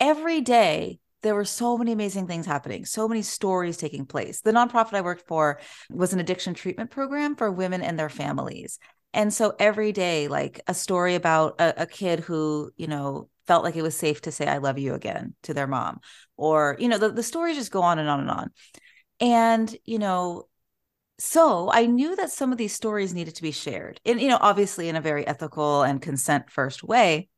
every 0.00 0.40
day, 0.40 0.98
there 1.24 1.34
were 1.34 1.44
so 1.44 1.78
many 1.78 1.90
amazing 1.90 2.26
things 2.26 2.44
happening, 2.44 2.84
so 2.84 3.08
many 3.08 3.22
stories 3.22 3.78
taking 3.78 4.04
place. 4.04 4.42
The 4.42 4.52
nonprofit 4.52 4.92
I 4.92 5.00
worked 5.00 5.26
for 5.26 5.58
was 5.90 6.12
an 6.12 6.20
addiction 6.20 6.52
treatment 6.52 6.90
program 6.90 7.34
for 7.34 7.50
women 7.50 7.80
and 7.80 7.98
their 7.98 8.10
families. 8.10 8.78
And 9.14 9.32
so 9.32 9.54
every 9.58 9.92
day, 9.92 10.28
like 10.28 10.60
a 10.66 10.74
story 10.74 11.14
about 11.14 11.60
a, 11.60 11.82
a, 11.82 11.86
kid 11.86 12.20
who, 12.20 12.72
you 12.76 12.88
know, 12.88 13.30
felt 13.46 13.64
like 13.64 13.76
it 13.76 13.82
was 13.82 13.96
safe 13.96 14.20
to 14.22 14.32
say, 14.32 14.46
I 14.46 14.58
love 14.58 14.78
you 14.78 14.92
again 14.92 15.34
to 15.44 15.54
their 15.54 15.66
mom. 15.66 16.00
Or, 16.36 16.76
you 16.78 16.88
know, 16.88 16.98
the, 16.98 17.10
the 17.10 17.22
stories 17.22 17.56
just 17.56 17.72
go 17.72 17.80
on 17.80 17.98
and 17.98 18.08
on 18.08 18.20
and 18.20 18.30
on. 18.30 18.50
And, 19.20 19.74
you 19.84 19.98
know, 19.98 20.48
so 21.18 21.70
I 21.72 21.86
knew 21.86 22.16
that 22.16 22.32
some 22.32 22.52
of 22.52 22.58
these 22.58 22.74
stories 22.74 23.14
needed 23.14 23.36
to 23.36 23.42
be 23.42 23.52
shared. 23.52 24.00
And, 24.04 24.20
you 24.20 24.28
know, 24.28 24.38
obviously 24.40 24.88
in 24.88 24.96
a 24.96 25.00
very 25.00 25.26
ethical 25.26 25.84
and 25.84 26.02
consent 26.02 26.50
first 26.50 26.82
way 26.82 27.28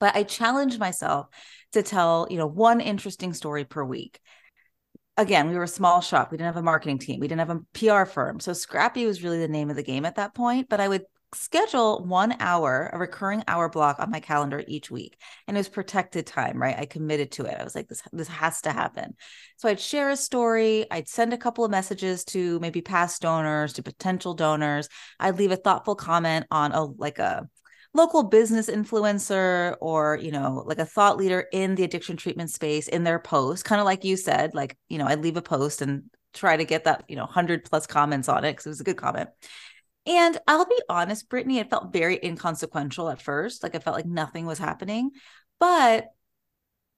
but 0.00 0.16
I 0.16 0.22
challenged 0.22 0.78
myself 0.78 1.28
to 1.72 1.82
tell, 1.82 2.26
you 2.30 2.38
know, 2.38 2.46
one 2.46 2.80
interesting 2.80 3.34
story 3.34 3.64
per 3.64 3.84
week. 3.84 4.20
Again, 5.16 5.48
we 5.48 5.56
were 5.56 5.64
a 5.64 5.68
small 5.68 6.00
shop. 6.00 6.30
We 6.30 6.38
didn't 6.38 6.54
have 6.54 6.56
a 6.56 6.62
marketing 6.62 6.98
team. 6.98 7.20
We 7.20 7.28
didn't 7.28 7.46
have 7.46 7.56
a 7.56 7.60
PR 7.72 8.04
firm. 8.04 8.38
So 8.40 8.52
Scrappy 8.52 9.04
was 9.04 9.22
really 9.22 9.38
the 9.38 9.48
name 9.48 9.68
of 9.68 9.76
the 9.76 9.82
game 9.82 10.04
at 10.04 10.14
that 10.14 10.34
point. 10.34 10.68
But 10.68 10.80
I 10.80 10.86
would 10.86 11.04
schedule 11.34 12.04
one 12.06 12.34
hour, 12.40 12.88
a 12.92 12.98
recurring 12.98 13.44
hour 13.46 13.68
block 13.68 13.98
on 13.98 14.10
my 14.10 14.20
calendar 14.20 14.64
each 14.66 14.90
week. 14.90 15.20
And 15.46 15.56
it 15.56 15.60
was 15.60 15.68
protected 15.68 16.26
time, 16.26 16.60
right? 16.60 16.78
I 16.78 16.86
committed 16.86 17.32
to 17.32 17.44
it. 17.44 17.56
I 17.58 17.64
was 17.64 17.74
like, 17.74 17.88
this, 17.88 18.02
this 18.12 18.28
has 18.28 18.62
to 18.62 18.72
happen. 18.72 19.14
So 19.56 19.68
I'd 19.68 19.80
share 19.80 20.10
a 20.10 20.16
story. 20.16 20.86
I'd 20.90 21.08
send 21.08 21.32
a 21.32 21.38
couple 21.38 21.64
of 21.64 21.70
messages 21.70 22.24
to 22.26 22.58
maybe 22.60 22.80
past 22.80 23.20
donors, 23.20 23.74
to 23.74 23.82
potential 23.82 24.34
donors. 24.34 24.88
I'd 25.20 25.38
leave 25.38 25.52
a 25.52 25.56
thoughtful 25.56 25.96
comment 25.96 26.46
on 26.50 26.72
a 26.72 26.84
like 26.84 27.18
a 27.18 27.48
local 27.94 28.22
business 28.22 28.68
influencer 28.68 29.76
or 29.80 30.18
you 30.20 30.30
know 30.30 30.62
like 30.66 30.78
a 30.78 30.84
thought 30.84 31.16
leader 31.16 31.46
in 31.52 31.74
the 31.74 31.84
addiction 31.84 32.16
treatment 32.16 32.50
space 32.50 32.86
in 32.86 33.02
their 33.02 33.18
post 33.18 33.64
kind 33.64 33.80
of 33.80 33.86
like 33.86 34.04
you 34.04 34.16
said 34.16 34.54
like 34.54 34.76
you 34.88 34.98
know 34.98 35.06
i'd 35.06 35.22
leave 35.22 35.36
a 35.36 35.42
post 35.42 35.80
and 35.80 36.04
try 36.34 36.56
to 36.56 36.64
get 36.64 36.84
that 36.84 37.04
you 37.08 37.16
know 37.16 37.24
100 37.24 37.64
plus 37.64 37.86
comments 37.86 38.28
on 38.28 38.44
it 38.44 38.52
because 38.52 38.66
it 38.66 38.70
was 38.70 38.80
a 38.80 38.84
good 38.84 38.96
comment. 38.96 39.30
And 40.06 40.38
i'll 40.46 40.66
be 40.66 40.80
honest 40.88 41.28
britney 41.28 41.60
it 41.60 41.70
felt 41.70 41.92
very 41.92 42.18
inconsequential 42.22 43.08
at 43.08 43.22
first 43.22 43.62
like 43.62 43.74
i 43.74 43.78
felt 43.78 43.96
like 43.96 44.06
nothing 44.06 44.46
was 44.46 44.58
happening 44.58 45.10
but 45.58 46.08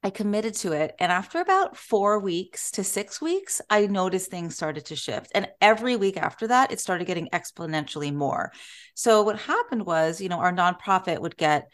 I 0.02 0.11
committed 0.11 0.54
to 0.57 0.73
it. 0.73 0.95
And 0.99 1.12
after 1.12 1.40
about 1.40 1.76
four 1.76 2.21
weeks 2.21 2.71
to 2.73 2.85
six 2.85 3.21
weeks, 3.21 3.61
I 3.69 3.87
noticed 3.87 4.30
things 4.30 4.57
started 4.57 4.87
to 4.87 4.97
shift. 4.97 5.30
And 5.35 5.49
every 5.61 5.97
week 5.97 6.16
after 6.16 6.47
that, 6.47 6.73
it 6.73 6.80
started 6.80 7.07
getting 7.07 7.28
exponentially 7.35 8.12
more. 8.14 8.50
So 8.95 9.23
what 9.23 9.38
happened 9.38 9.85
was, 9.85 10.21
you 10.21 10.30
know, 10.30 10.38
our 10.38 10.52
nonprofit 10.52 11.21
would 11.21 11.37
get 11.37 11.69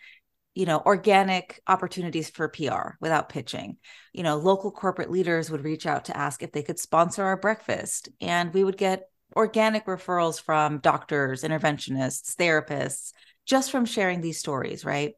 you 0.56 0.64
know 0.64 0.82
organic 0.86 1.60
opportunities 1.68 2.30
for 2.30 2.48
PR 2.48 2.96
without 3.00 3.28
pitching. 3.28 3.76
You 4.12 4.22
know, 4.22 4.38
local 4.38 4.72
corporate 4.72 5.10
leaders 5.10 5.50
would 5.50 5.62
reach 5.62 5.86
out 5.86 6.06
to 6.06 6.16
ask 6.16 6.42
if 6.42 6.50
they 6.50 6.62
could 6.62 6.78
sponsor 6.78 7.22
our 7.22 7.36
breakfast 7.36 8.08
and 8.20 8.52
we 8.54 8.64
would 8.64 8.78
get 8.78 9.08
organic 9.36 9.84
referrals 9.84 10.40
from 10.40 10.78
doctors, 10.78 11.42
interventionists, 11.42 12.34
therapists 12.36 13.12
just 13.44 13.70
from 13.70 13.84
sharing 13.84 14.22
these 14.22 14.38
stories, 14.38 14.84
right? 14.84 15.12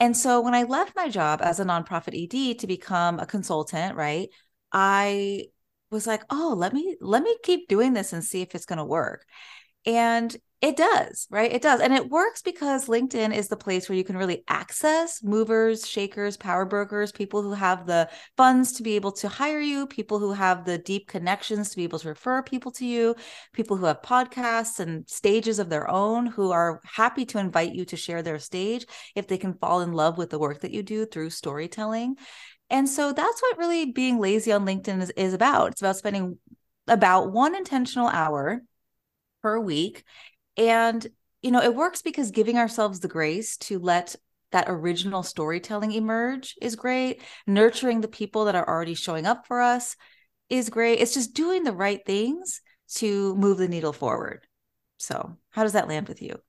And 0.00 0.16
so 0.16 0.40
when 0.40 0.54
I 0.54 0.62
left 0.64 0.96
my 0.96 1.08
job 1.08 1.40
as 1.42 1.60
a 1.60 1.64
nonprofit 1.64 2.14
ED 2.14 2.54
to 2.54 2.66
become 2.66 3.18
a 3.20 3.26
consultant, 3.26 3.96
right? 3.96 4.30
I 4.72 5.46
was 5.90 6.06
like, 6.06 6.24
"Oh, 6.30 6.54
let 6.56 6.72
me 6.72 6.96
let 7.00 7.22
me 7.22 7.36
keep 7.42 7.68
doing 7.68 7.92
this 7.92 8.12
and 8.12 8.24
see 8.24 8.42
if 8.42 8.54
it's 8.54 8.66
going 8.66 8.78
to 8.78 8.84
work." 8.84 9.24
And 9.86 10.36
It 10.60 10.76
does, 10.76 11.26
right? 11.30 11.50
It 11.50 11.62
does. 11.62 11.80
And 11.80 11.94
it 11.94 12.10
works 12.10 12.42
because 12.42 12.86
LinkedIn 12.86 13.34
is 13.34 13.48
the 13.48 13.56
place 13.56 13.88
where 13.88 13.96
you 13.96 14.04
can 14.04 14.18
really 14.18 14.44
access 14.46 15.22
movers, 15.22 15.88
shakers, 15.88 16.36
power 16.36 16.66
brokers, 16.66 17.12
people 17.12 17.40
who 17.40 17.52
have 17.54 17.86
the 17.86 18.10
funds 18.36 18.72
to 18.72 18.82
be 18.82 18.94
able 18.94 19.12
to 19.12 19.28
hire 19.28 19.60
you, 19.60 19.86
people 19.86 20.18
who 20.18 20.32
have 20.34 20.66
the 20.66 20.76
deep 20.76 21.08
connections 21.08 21.70
to 21.70 21.76
be 21.76 21.84
able 21.84 21.98
to 22.00 22.10
refer 22.10 22.42
people 22.42 22.70
to 22.72 22.84
you, 22.84 23.14
people 23.54 23.78
who 23.78 23.86
have 23.86 24.02
podcasts 24.02 24.80
and 24.80 25.08
stages 25.08 25.58
of 25.58 25.70
their 25.70 25.88
own 25.88 26.26
who 26.26 26.50
are 26.50 26.82
happy 26.84 27.24
to 27.24 27.38
invite 27.38 27.74
you 27.74 27.86
to 27.86 27.96
share 27.96 28.20
their 28.20 28.38
stage 28.38 28.84
if 29.14 29.28
they 29.28 29.38
can 29.38 29.54
fall 29.54 29.80
in 29.80 29.92
love 29.92 30.18
with 30.18 30.28
the 30.28 30.38
work 30.38 30.60
that 30.60 30.72
you 30.72 30.82
do 30.82 31.06
through 31.06 31.30
storytelling. 31.30 32.16
And 32.68 32.86
so 32.86 33.14
that's 33.14 33.40
what 33.40 33.56
really 33.56 33.92
being 33.92 34.18
lazy 34.18 34.52
on 34.52 34.66
LinkedIn 34.66 35.00
is, 35.00 35.10
is 35.16 35.32
about. 35.32 35.72
It's 35.72 35.80
about 35.80 35.96
spending 35.96 36.36
about 36.86 37.32
one 37.32 37.56
intentional 37.56 38.08
hour 38.08 38.60
per 39.42 39.58
week 39.58 40.04
and, 40.56 41.06
you 41.42 41.50
know, 41.50 41.62
it 41.62 41.74
works 41.74 42.02
because 42.02 42.30
giving 42.30 42.58
ourselves 42.58 43.00
the 43.00 43.08
grace 43.08 43.56
to 43.58 43.78
let 43.78 44.16
that 44.52 44.66
original 44.68 45.22
storytelling 45.22 45.92
emerge 45.92 46.56
is 46.60 46.76
great. 46.76 47.22
Nurturing 47.46 48.00
the 48.00 48.08
people 48.08 48.46
that 48.46 48.54
are 48.54 48.68
already 48.68 48.94
showing 48.94 49.26
up 49.26 49.46
for 49.46 49.60
us 49.60 49.96
is 50.48 50.70
great. 50.70 51.00
It's 51.00 51.14
just 51.14 51.34
doing 51.34 51.62
the 51.62 51.72
right 51.72 52.04
things 52.04 52.60
to 52.96 53.34
move 53.36 53.58
the 53.58 53.68
needle 53.68 53.92
forward. 53.92 54.46
So, 54.98 55.36
how 55.50 55.62
does 55.62 55.72
that 55.72 55.88
land 55.88 56.08
with 56.08 56.20
you? 56.20 56.40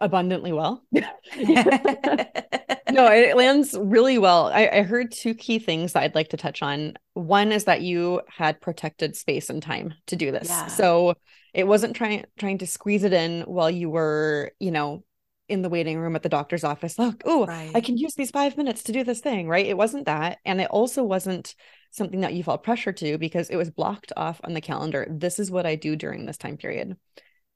Abundantly 0.00 0.52
well. 0.52 0.84
no, 0.92 1.02
it 1.36 3.36
lands 3.36 3.76
really 3.80 4.18
well. 4.18 4.46
I, 4.46 4.68
I, 4.68 4.82
heard 4.82 5.10
two 5.10 5.34
key 5.34 5.58
things 5.58 5.92
that 5.92 6.04
I'd 6.04 6.14
like 6.14 6.28
to 6.28 6.36
touch 6.36 6.62
on. 6.62 6.94
One 7.14 7.50
is 7.50 7.64
that 7.64 7.80
you 7.80 8.20
had 8.28 8.60
protected 8.60 9.16
space 9.16 9.50
and 9.50 9.60
time 9.60 9.94
to 10.06 10.14
do 10.14 10.30
this. 10.30 10.48
Yeah. 10.48 10.68
So 10.68 11.14
it 11.54 11.66
wasn't 11.66 11.96
trying 11.96 12.24
trying 12.38 12.58
to 12.58 12.66
squeeze 12.66 13.04
it 13.04 13.12
in 13.12 13.42
while 13.42 13.70
you 13.70 13.90
were, 13.90 14.52
you 14.58 14.70
know, 14.70 15.04
in 15.48 15.62
the 15.62 15.68
waiting 15.68 15.98
room 15.98 16.14
at 16.14 16.22
the 16.22 16.28
doctor's 16.28 16.64
office. 16.64 16.98
Look, 16.98 17.22
oh, 17.24 17.46
right. 17.46 17.70
I 17.74 17.80
can 17.80 17.96
use 17.96 18.14
these 18.14 18.30
five 18.30 18.56
minutes 18.56 18.84
to 18.84 18.92
do 18.92 19.02
this 19.02 19.20
thing, 19.20 19.48
right? 19.48 19.66
It 19.66 19.76
wasn't 19.76 20.06
that. 20.06 20.38
And 20.44 20.60
it 20.60 20.70
also 20.70 21.02
wasn't 21.02 21.54
something 21.90 22.20
that 22.20 22.34
you 22.34 22.44
felt 22.44 22.62
pressure 22.62 22.92
to 22.92 23.18
because 23.18 23.48
it 23.48 23.56
was 23.56 23.70
blocked 23.70 24.12
off 24.16 24.40
on 24.44 24.52
the 24.52 24.60
calendar. 24.60 25.06
This 25.10 25.38
is 25.38 25.50
what 25.50 25.66
I 25.66 25.74
do 25.74 25.96
during 25.96 26.26
this 26.26 26.36
time 26.36 26.58
period. 26.58 26.92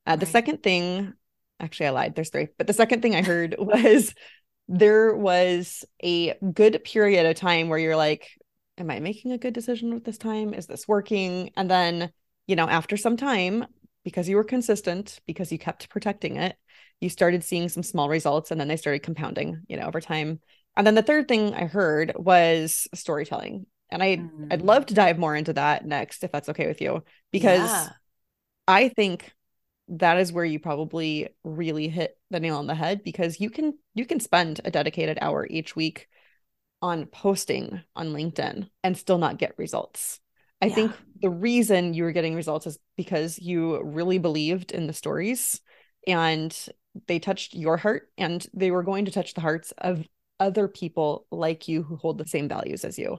Uh, 0.06 0.10
right. 0.12 0.20
The 0.20 0.26
second 0.26 0.62
thing, 0.62 1.12
actually, 1.60 1.86
I 1.86 1.90
lied. 1.90 2.14
There's 2.14 2.30
three. 2.30 2.48
But 2.56 2.66
the 2.66 2.72
second 2.72 3.02
thing 3.02 3.14
I 3.14 3.22
heard 3.22 3.56
was 3.58 4.14
there 4.68 5.14
was 5.14 5.84
a 6.02 6.34
good 6.52 6.82
period 6.84 7.26
of 7.26 7.36
time 7.36 7.68
where 7.68 7.78
you're 7.78 7.96
like, 7.96 8.28
am 8.78 8.90
I 8.90 9.00
making 9.00 9.32
a 9.32 9.38
good 9.38 9.52
decision 9.52 9.92
with 9.92 10.04
this 10.04 10.18
time? 10.18 10.54
Is 10.54 10.66
this 10.66 10.88
working? 10.88 11.50
And 11.56 11.70
then, 11.70 12.10
you 12.46 12.56
know, 12.56 12.68
after 12.68 12.96
some 12.96 13.18
time, 13.18 13.66
because 14.04 14.28
you 14.28 14.36
were 14.36 14.44
consistent, 14.44 15.20
because 15.26 15.52
you 15.52 15.58
kept 15.58 15.88
protecting 15.88 16.36
it, 16.36 16.56
you 17.00 17.08
started 17.08 17.44
seeing 17.44 17.68
some 17.68 17.82
small 17.82 18.08
results 18.08 18.50
and 18.50 18.60
then 18.60 18.68
they 18.68 18.76
started 18.76 19.02
compounding, 19.02 19.62
you 19.68 19.76
know, 19.76 19.86
over 19.86 20.00
time. 20.00 20.40
And 20.76 20.86
then 20.86 20.94
the 20.94 21.02
third 21.02 21.28
thing 21.28 21.54
I 21.54 21.64
heard 21.66 22.12
was 22.16 22.86
storytelling. 22.94 23.66
And 23.90 24.02
I 24.02 24.16
mm. 24.16 24.48
I'd 24.50 24.62
love 24.62 24.86
to 24.86 24.94
dive 24.94 25.18
more 25.18 25.36
into 25.36 25.52
that 25.52 25.84
next 25.84 26.24
if 26.24 26.32
that's 26.32 26.48
okay 26.48 26.66
with 26.66 26.80
you 26.80 27.04
because 27.30 27.70
yeah. 27.70 27.88
I 28.66 28.88
think 28.88 29.30
that 29.88 30.18
is 30.18 30.32
where 30.32 30.44
you 30.44 30.58
probably 30.58 31.28
really 31.44 31.88
hit 31.88 32.16
the 32.30 32.40
nail 32.40 32.56
on 32.56 32.66
the 32.66 32.74
head 32.74 33.02
because 33.02 33.40
you 33.40 33.50
can 33.50 33.74
you 33.94 34.06
can 34.06 34.20
spend 34.20 34.60
a 34.64 34.70
dedicated 34.70 35.18
hour 35.20 35.46
each 35.48 35.76
week 35.76 36.08
on 36.80 37.06
posting 37.06 37.82
on 37.94 38.08
LinkedIn 38.12 38.68
and 38.82 38.96
still 38.96 39.18
not 39.18 39.38
get 39.38 39.58
results. 39.58 40.20
I 40.62 40.66
yeah. 40.66 40.74
think 40.74 40.92
the 41.20 41.30
reason 41.30 41.92
you 41.92 42.04
were 42.04 42.12
getting 42.12 42.34
results 42.34 42.66
is 42.66 42.78
because 42.96 43.38
you 43.38 43.82
really 43.82 44.18
believed 44.18 44.70
in 44.70 44.86
the 44.86 44.92
stories 44.92 45.60
and 46.06 46.56
they 47.08 47.18
touched 47.18 47.54
your 47.54 47.76
heart 47.76 48.08
and 48.16 48.46
they 48.54 48.70
were 48.70 48.84
going 48.84 49.06
to 49.06 49.10
touch 49.10 49.34
the 49.34 49.40
hearts 49.40 49.72
of 49.78 50.06
other 50.38 50.68
people 50.68 51.26
like 51.30 51.68
you 51.68 51.82
who 51.82 51.96
hold 51.96 52.18
the 52.18 52.26
same 52.26 52.48
values 52.48 52.84
as 52.84 52.98
you. 52.98 53.18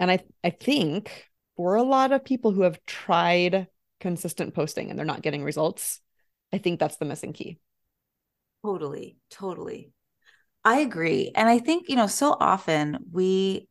And 0.00 0.10
I 0.10 0.20
I 0.42 0.50
think 0.50 1.28
for 1.56 1.76
a 1.76 1.82
lot 1.82 2.12
of 2.12 2.24
people 2.24 2.52
who 2.52 2.62
have 2.62 2.84
tried 2.86 3.68
consistent 4.00 4.54
posting 4.54 4.90
and 4.90 4.98
they're 4.98 5.06
not 5.06 5.22
getting 5.22 5.44
results, 5.44 6.00
I 6.52 6.58
think 6.58 6.80
that's 6.80 6.96
the 6.96 7.04
missing 7.04 7.32
key. 7.32 7.58
Totally, 8.64 9.16
totally. 9.30 9.92
I 10.64 10.80
agree. 10.80 11.32
And 11.34 11.48
I 11.48 11.58
think, 11.58 11.88
you 11.88 11.96
know, 11.96 12.06
so 12.06 12.36
often 12.38 12.98
we 13.10 13.68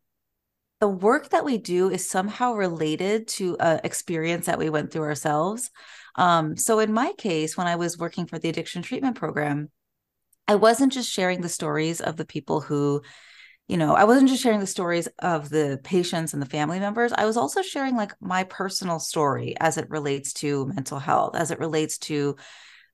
the 0.81 0.87
work 0.87 1.29
that 1.29 1.45
we 1.45 1.59
do 1.59 1.91
is 1.91 2.09
somehow 2.09 2.53
related 2.53 3.27
to 3.27 3.55
an 3.59 3.79
experience 3.83 4.47
that 4.47 4.57
we 4.57 4.71
went 4.71 4.91
through 4.91 5.03
ourselves. 5.03 5.69
Um, 6.15 6.57
so 6.57 6.79
in 6.79 6.91
my 6.91 7.13
case, 7.19 7.55
when 7.55 7.67
I 7.67 7.75
was 7.75 7.99
working 7.99 8.25
for 8.25 8.39
the 8.39 8.49
addiction 8.49 8.81
treatment 8.81 9.15
program, 9.15 9.69
I 10.47 10.55
wasn't 10.55 10.91
just 10.91 11.09
sharing 11.09 11.41
the 11.41 11.49
stories 11.49 12.01
of 12.01 12.17
the 12.17 12.25
people 12.25 12.61
who, 12.61 13.03
you 13.67 13.77
know, 13.77 13.93
I 13.93 14.05
wasn't 14.05 14.29
just 14.29 14.41
sharing 14.41 14.59
the 14.59 14.65
stories 14.65 15.07
of 15.19 15.49
the 15.49 15.79
patients 15.83 16.33
and 16.33 16.41
the 16.41 16.47
family 16.47 16.79
members. 16.79 17.13
I 17.13 17.25
was 17.25 17.37
also 17.37 17.61
sharing 17.61 17.95
like 17.95 18.13
my 18.19 18.43
personal 18.43 18.97
story 18.97 19.55
as 19.59 19.77
it 19.77 19.89
relates 19.91 20.33
to 20.33 20.65
mental 20.65 20.97
health, 20.97 21.35
as 21.35 21.51
it 21.51 21.59
relates 21.59 21.99
to 21.99 22.37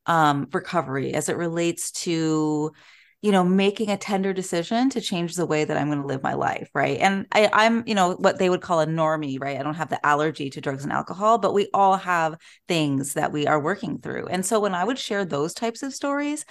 um, 0.05 0.49
recovery, 0.51 1.13
as 1.13 1.29
it 1.29 1.37
relates 1.37 1.91
to 1.91 2.73
you 3.21 3.31
know 3.31 3.43
making 3.43 3.89
a 3.89 3.97
tender 3.97 4.33
decision 4.33 4.89
to 4.89 5.01
change 5.01 5.35
the 5.35 5.45
way 5.45 5.63
that 5.63 5.77
i'm 5.77 5.87
going 5.87 6.01
to 6.01 6.07
live 6.07 6.21
my 6.23 6.33
life 6.33 6.69
right 6.73 6.99
and 6.99 7.25
I, 7.31 7.49
i'm 7.51 7.83
you 7.87 7.95
know 7.95 8.13
what 8.13 8.37
they 8.37 8.49
would 8.49 8.61
call 8.61 8.79
a 8.79 8.85
normie 8.85 9.41
right 9.41 9.59
i 9.59 9.63
don't 9.63 9.75
have 9.75 9.89
the 9.89 10.05
allergy 10.05 10.49
to 10.51 10.61
drugs 10.61 10.83
and 10.83 10.93
alcohol 10.93 11.37
but 11.37 11.53
we 11.53 11.69
all 11.73 11.97
have 11.97 12.37
things 12.67 13.13
that 13.13 13.31
we 13.31 13.47
are 13.47 13.59
working 13.59 13.99
through 13.99 14.27
and 14.27 14.45
so 14.45 14.59
when 14.59 14.75
i 14.75 14.83
would 14.83 14.99
share 14.99 15.25
those 15.25 15.53
types 15.53 15.81
of 15.83 15.93
stories 15.93 16.45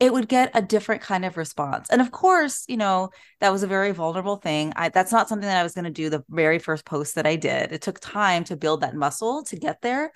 it 0.00 0.12
would 0.12 0.28
get 0.28 0.52
a 0.54 0.62
different 0.62 1.02
kind 1.02 1.24
of 1.24 1.36
response. 1.36 1.88
And 1.90 2.00
of 2.00 2.12
course, 2.12 2.64
you 2.68 2.76
know, 2.76 3.10
that 3.40 3.52
was 3.52 3.64
a 3.64 3.66
very 3.66 3.90
vulnerable 3.90 4.36
thing. 4.36 4.72
I, 4.76 4.90
that's 4.90 5.10
not 5.10 5.28
something 5.28 5.48
that 5.48 5.58
I 5.58 5.64
was 5.64 5.74
going 5.74 5.86
to 5.86 5.90
do 5.90 6.08
the 6.08 6.24
very 6.28 6.60
first 6.60 6.84
post 6.84 7.16
that 7.16 7.26
I 7.26 7.34
did. 7.34 7.72
It 7.72 7.82
took 7.82 7.98
time 7.98 8.44
to 8.44 8.56
build 8.56 8.82
that 8.82 8.94
muscle 8.94 9.42
to 9.44 9.56
get 9.56 9.82
there. 9.82 10.12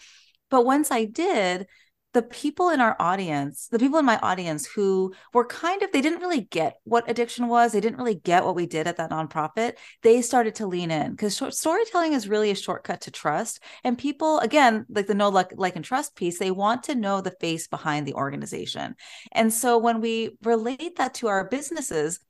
But 0.50 0.64
once 0.64 0.92
I 0.92 1.04
did, 1.06 1.66
the 2.12 2.22
people 2.22 2.68
in 2.68 2.80
our 2.80 2.94
audience, 2.98 3.68
the 3.68 3.78
people 3.78 3.98
in 3.98 4.04
my 4.04 4.18
audience 4.18 4.66
who 4.66 5.14
were 5.32 5.46
kind 5.46 5.82
of, 5.82 5.92
they 5.92 6.02
didn't 6.02 6.20
really 6.20 6.42
get 6.42 6.78
what 6.84 7.08
addiction 7.08 7.48
was. 7.48 7.72
They 7.72 7.80
didn't 7.80 7.98
really 7.98 8.16
get 8.16 8.44
what 8.44 8.54
we 8.54 8.66
did 8.66 8.86
at 8.86 8.98
that 8.98 9.10
nonprofit. 9.10 9.74
They 10.02 10.20
started 10.20 10.54
to 10.56 10.66
lean 10.66 10.90
in 10.90 11.12
because 11.12 11.40
storytelling 11.56 12.12
is 12.12 12.28
really 12.28 12.50
a 12.50 12.54
shortcut 12.54 13.02
to 13.02 13.10
trust. 13.10 13.60
And 13.82 13.96
people, 13.96 14.40
again, 14.40 14.84
like 14.90 15.06
the 15.06 15.14
no 15.14 15.30
like, 15.30 15.52
like, 15.56 15.76
and 15.76 15.84
trust 15.84 16.14
piece, 16.14 16.38
they 16.38 16.50
want 16.50 16.82
to 16.84 16.94
know 16.94 17.20
the 17.20 17.36
face 17.40 17.66
behind 17.66 18.06
the 18.06 18.14
organization. 18.14 18.94
And 19.32 19.52
so 19.52 19.78
when 19.78 20.00
we 20.00 20.36
relate 20.42 20.96
that 20.96 21.14
to 21.14 21.28
our 21.28 21.48
businesses, 21.48 22.20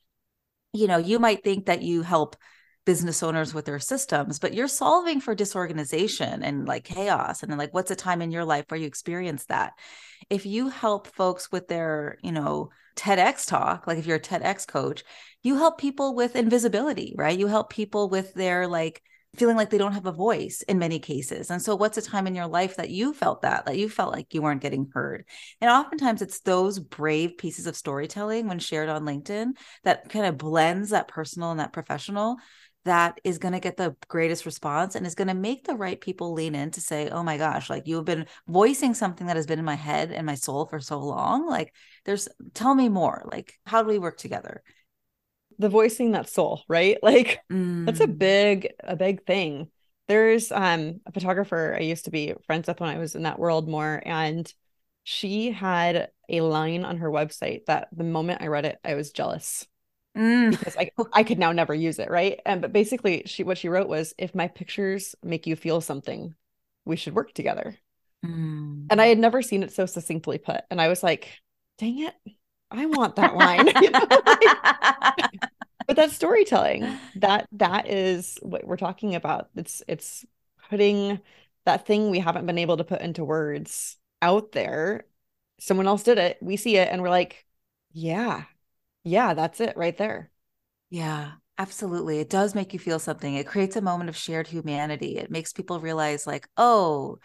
you 0.72 0.86
know, 0.86 0.98
you 0.98 1.18
might 1.18 1.42
think 1.42 1.66
that 1.66 1.82
you 1.82 2.02
help 2.02 2.36
business 2.84 3.22
owners 3.22 3.54
with 3.54 3.64
their 3.64 3.78
systems 3.78 4.38
but 4.38 4.54
you're 4.54 4.68
solving 4.68 5.20
for 5.20 5.34
disorganization 5.34 6.42
and 6.42 6.66
like 6.66 6.84
chaos 6.84 7.42
and 7.42 7.50
then 7.50 7.58
like 7.58 7.72
what's 7.72 7.90
a 7.90 7.96
time 7.96 8.20
in 8.20 8.32
your 8.32 8.44
life 8.44 8.64
where 8.68 8.80
you 8.80 8.86
experience 8.86 9.44
that 9.46 9.72
if 10.30 10.46
you 10.46 10.68
help 10.68 11.06
folks 11.06 11.52
with 11.52 11.68
their 11.68 12.18
you 12.22 12.32
know 12.32 12.70
TEDx 12.96 13.46
talk 13.46 13.86
like 13.86 13.98
if 13.98 14.06
you're 14.06 14.16
a 14.16 14.20
TEDx 14.20 14.66
coach 14.66 15.04
you 15.42 15.56
help 15.56 15.78
people 15.78 16.14
with 16.14 16.36
invisibility 16.36 17.14
right 17.16 17.38
you 17.38 17.46
help 17.46 17.70
people 17.70 18.08
with 18.08 18.34
their 18.34 18.66
like 18.66 19.02
feeling 19.36 19.56
like 19.56 19.70
they 19.70 19.78
don't 19.78 19.94
have 19.94 20.06
a 20.06 20.12
voice 20.12 20.62
in 20.68 20.78
many 20.78 20.98
cases. 20.98 21.50
And 21.50 21.62
so, 21.62 21.74
what's 21.74 21.96
a 21.96 22.02
time 22.02 22.26
in 22.26 22.34
your 22.34 22.46
life 22.46 22.76
that 22.76 22.90
you 22.90 23.14
felt 23.14 23.42
that, 23.42 23.66
that 23.66 23.78
you 23.78 23.88
felt 23.88 24.12
like 24.12 24.34
you 24.34 24.42
weren't 24.42 24.60
getting 24.60 24.90
heard? 24.92 25.24
And 25.60 25.70
oftentimes, 25.70 26.22
it's 26.22 26.40
those 26.40 26.78
brave 26.78 27.38
pieces 27.38 27.66
of 27.66 27.76
storytelling 27.76 28.46
when 28.46 28.58
shared 28.58 28.88
on 28.88 29.04
LinkedIn 29.04 29.52
that 29.84 30.08
kind 30.10 30.26
of 30.26 30.38
blends 30.38 30.90
that 30.90 31.08
personal 31.08 31.50
and 31.50 31.60
that 31.60 31.72
professional 31.72 32.36
that 32.84 33.20
is 33.22 33.38
going 33.38 33.52
to 33.52 33.60
get 33.60 33.76
the 33.76 33.94
greatest 34.08 34.44
response 34.44 34.94
and 34.94 35.06
is 35.06 35.14
going 35.14 35.28
to 35.28 35.34
make 35.34 35.64
the 35.64 35.74
right 35.74 36.00
people 36.00 36.32
lean 36.32 36.54
in 36.54 36.70
to 36.72 36.80
say, 36.80 37.08
oh 37.10 37.22
my 37.22 37.36
gosh, 37.36 37.70
like 37.70 37.86
you 37.86 37.96
have 37.96 38.04
been 38.04 38.26
voicing 38.48 38.94
something 38.94 39.28
that 39.28 39.36
has 39.36 39.46
been 39.46 39.58
in 39.58 39.64
my 39.64 39.76
head 39.76 40.10
and 40.10 40.26
my 40.26 40.34
soul 40.34 40.66
for 40.66 40.80
so 40.80 40.98
long. 40.98 41.46
Like, 41.46 41.72
there's, 42.04 42.28
tell 42.54 42.74
me 42.74 42.88
more. 42.88 43.22
Like, 43.30 43.54
how 43.66 43.82
do 43.82 43.88
we 43.88 43.98
work 43.98 44.18
together? 44.18 44.62
The 45.58 45.68
voicing 45.68 46.12
that 46.12 46.28
soul, 46.28 46.62
right? 46.68 46.98
Like, 47.02 47.40
mm. 47.50 47.86
that's 47.86 48.00
a 48.00 48.06
mm. 48.06 48.18
big, 48.18 48.68
a 48.80 48.96
big 48.96 49.24
thing. 49.26 49.68
There's 50.08 50.50
um, 50.50 51.00
a 51.06 51.12
photographer 51.12 51.76
I 51.78 51.82
used 51.82 52.06
to 52.06 52.10
be 52.10 52.34
friends 52.46 52.66
with 52.66 52.80
when 52.80 52.90
I 52.90 52.98
was 52.98 53.14
in 53.14 53.22
that 53.22 53.38
world 53.38 53.68
more. 53.68 54.02
And 54.04 54.52
she 55.04 55.52
had 55.52 56.10
a 56.28 56.40
line 56.40 56.84
on 56.84 56.98
her 56.98 57.10
website 57.10 57.66
that 57.66 57.88
the 57.92 58.04
moment 58.04 58.42
I 58.42 58.48
read 58.48 58.64
it, 58.64 58.78
I 58.84 58.94
was 58.94 59.12
jealous 59.12 59.66
mm. 60.16 60.50
because 60.50 60.76
I 60.76 60.90
I 61.12 61.22
could 61.22 61.38
now 61.38 61.52
never 61.52 61.74
use 61.74 61.98
it, 61.98 62.10
right? 62.10 62.40
And 62.46 62.62
but 62.62 62.72
basically, 62.72 63.22
she 63.26 63.44
what 63.44 63.58
she 63.58 63.68
wrote 63.68 63.88
was, 63.88 64.14
"If 64.18 64.34
my 64.34 64.48
pictures 64.48 65.14
make 65.22 65.46
you 65.46 65.56
feel 65.56 65.80
something, 65.80 66.34
we 66.84 66.96
should 66.96 67.14
work 67.14 67.32
together." 67.34 67.76
Mm. 68.24 68.86
And 68.90 69.00
I 69.00 69.06
had 69.06 69.18
never 69.18 69.42
seen 69.42 69.62
it 69.62 69.72
so 69.72 69.86
succinctly 69.86 70.38
put, 70.38 70.62
and 70.70 70.80
I 70.80 70.88
was 70.88 71.02
like, 71.02 71.40
"Dang 71.78 72.00
it, 72.00 72.14
I 72.70 72.86
want 72.86 73.16
that 73.16 73.34
line." 73.34 73.66
you 73.82 73.90
know? 73.90 74.06
like, 74.26 75.40
but 75.86 75.96
that's 75.96 76.14
storytelling. 76.14 76.98
That 77.16 77.48
that 77.52 77.88
is 77.88 78.38
what 78.42 78.66
we're 78.66 78.76
talking 78.76 79.14
about. 79.14 79.48
It's 79.56 79.82
it's 79.88 80.24
putting 80.70 81.20
that 81.64 81.86
thing 81.86 82.10
we 82.10 82.18
haven't 82.18 82.46
been 82.46 82.58
able 82.58 82.76
to 82.76 82.84
put 82.84 83.02
into 83.02 83.24
words 83.24 83.96
out 84.20 84.52
there 84.52 85.04
someone 85.62 85.86
else 85.86 86.02
did 86.02 86.18
it. 86.18 86.38
We 86.40 86.56
see 86.56 86.76
it 86.76 86.88
and 86.90 87.00
we're 87.02 87.10
like, 87.10 87.46
yeah, 87.92 88.44
yeah, 89.04 89.34
that's 89.34 89.60
it 89.60 89.76
right 89.76 89.96
there. 89.96 90.30
Yeah, 90.90 91.32
absolutely. 91.58 92.18
It 92.20 92.30
does 92.30 92.54
make 92.54 92.72
you 92.72 92.78
feel 92.78 92.98
something. 92.98 93.34
It 93.34 93.46
creates 93.46 93.76
a 93.76 93.80
moment 93.80 94.10
of 94.10 94.16
shared 94.16 94.46
humanity. 94.46 95.16
It 95.16 95.30
makes 95.30 95.52
people 95.52 95.80
realize, 95.80 96.26
like, 96.26 96.48
oh, 96.56 97.18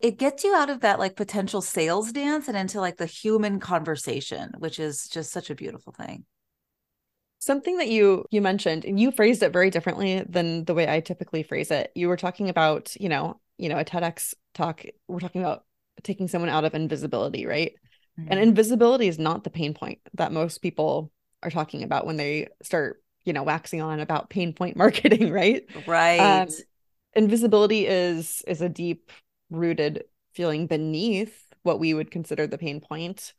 it 0.00 0.18
gets 0.18 0.44
you 0.44 0.54
out 0.54 0.70
of 0.70 0.80
that 0.80 0.98
like 0.98 1.16
potential 1.16 1.62
sales 1.62 2.12
dance 2.12 2.48
and 2.48 2.56
into 2.56 2.80
like 2.80 2.96
the 2.98 3.06
human 3.06 3.60
conversation, 3.60 4.50
which 4.58 4.78
is 4.78 5.08
just 5.08 5.32
such 5.32 5.48
a 5.50 5.54
beautiful 5.54 5.92
thing. 5.92 6.26
Something 7.38 7.78
that 7.78 7.88
you 7.88 8.24
you 8.30 8.42
mentioned 8.42 8.84
and 8.84 8.98
you 8.98 9.10
phrased 9.10 9.42
it 9.42 9.52
very 9.52 9.70
differently 9.70 10.22
than 10.28 10.64
the 10.64 10.74
way 10.74 10.88
I 10.88 11.00
typically 11.00 11.42
phrase 11.42 11.70
it. 11.70 11.90
You 11.94 12.08
were 12.08 12.16
talking 12.16 12.48
about, 12.48 12.94
you 13.00 13.08
know, 13.08 13.40
you 13.56 13.68
know, 13.68 13.78
a 13.78 13.84
TEDx 13.84 14.34
talk, 14.52 14.84
we're 15.08 15.20
talking 15.20 15.42
about 15.42 15.64
taking 16.02 16.28
someone 16.28 16.50
out 16.50 16.64
of 16.64 16.74
invisibility, 16.74 17.46
right? 17.46 17.72
Mm-hmm. 18.18 18.30
And 18.30 18.40
invisibility 18.40 19.08
is 19.08 19.18
not 19.18 19.44
the 19.44 19.50
pain 19.50 19.74
point 19.74 20.00
that 20.14 20.32
most 20.32 20.58
people 20.58 21.12
are 21.44 21.50
talking 21.50 21.82
about 21.82 22.06
when 22.06 22.16
they 22.16 22.48
start, 22.62 23.02
you 23.24 23.32
know, 23.32 23.42
waxing 23.42 23.80
on 23.80 24.00
about 24.00 24.30
pain 24.30 24.52
point 24.52 24.76
marketing, 24.84 25.30
right? 25.30 25.64
Right. 25.86 26.42
Um, 26.42 26.48
invisibility 27.14 27.86
is 27.86 28.42
is 28.46 28.60
a 28.60 28.68
deep 28.68 29.10
rooted 29.50 30.04
feeling 30.34 30.66
beneath 30.66 31.44
what 31.62 31.78
we 31.78 31.94
would 31.94 32.10
consider 32.10 32.46
the 32.46 32.58
pain 32.58 32.80
point. 32.80 33.34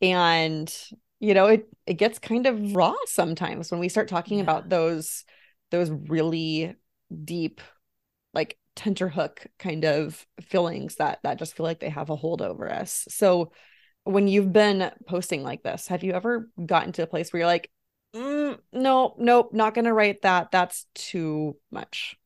And 0.00 0.72
you 1.18 1.34
know, 1.34 1.46
it 1.46 1.68
it 1.86 1.94
gets 1.94 2.18
kind 2.18 2.46
of 2.46 2.74
raw 2.74 2.94
sometimes 3.06 3.70
when 3.70 3.80
we 3.80 3.88
start 3.88 4.08
talking 4.08 4.38
yeah. 4.38 4.44
about 4.44 4.68
those 4.68 5.24
those 5.70 5.90
really 5.90 6.74
deep 7.24 7.60
like 8.34 8.58
tenterhook 8.76 9.46
kind 9.58 9.84
of 9.84 10.26
feelings 10.42 10.96
that 10.96 11.18
that 11.22 11.38
just 11.38 11.56
feel 11.56 11.64
like 11.64 11.80
they 11.80 11.88
have 11.88 12.10
a 12.10 12.16
hold 12.16 12.42
over 12.42 12.70
us. 12.70 13.06
So 13.08 13.52
when 14.06 14.28
you've 14.28 14.52
been 14.52 14.90
posting 15.06 15.42
like 15.42 15.62
this, 15.62 15.88
have 15.88 16.04
you 16.04 16.12
ever 16.12 16.48
gotten 16.64 16.92
to 16.92 17.02
a 17.02 17.06
place 17.06 17.32
where 17.32 17.40
you're 17.40 17.46
like, 17.46 17.70
mm, 18.14 18.58
no, 18.72 19.14
nope, 19.18 19.52
not 19.52 19.74
going 19.74 19.84
to 19.84 19.92
write 19.92 20.22
that. 20.22 20.50
That's 20.50 20.86
too 20.94 21.56
much. 21.70 22.16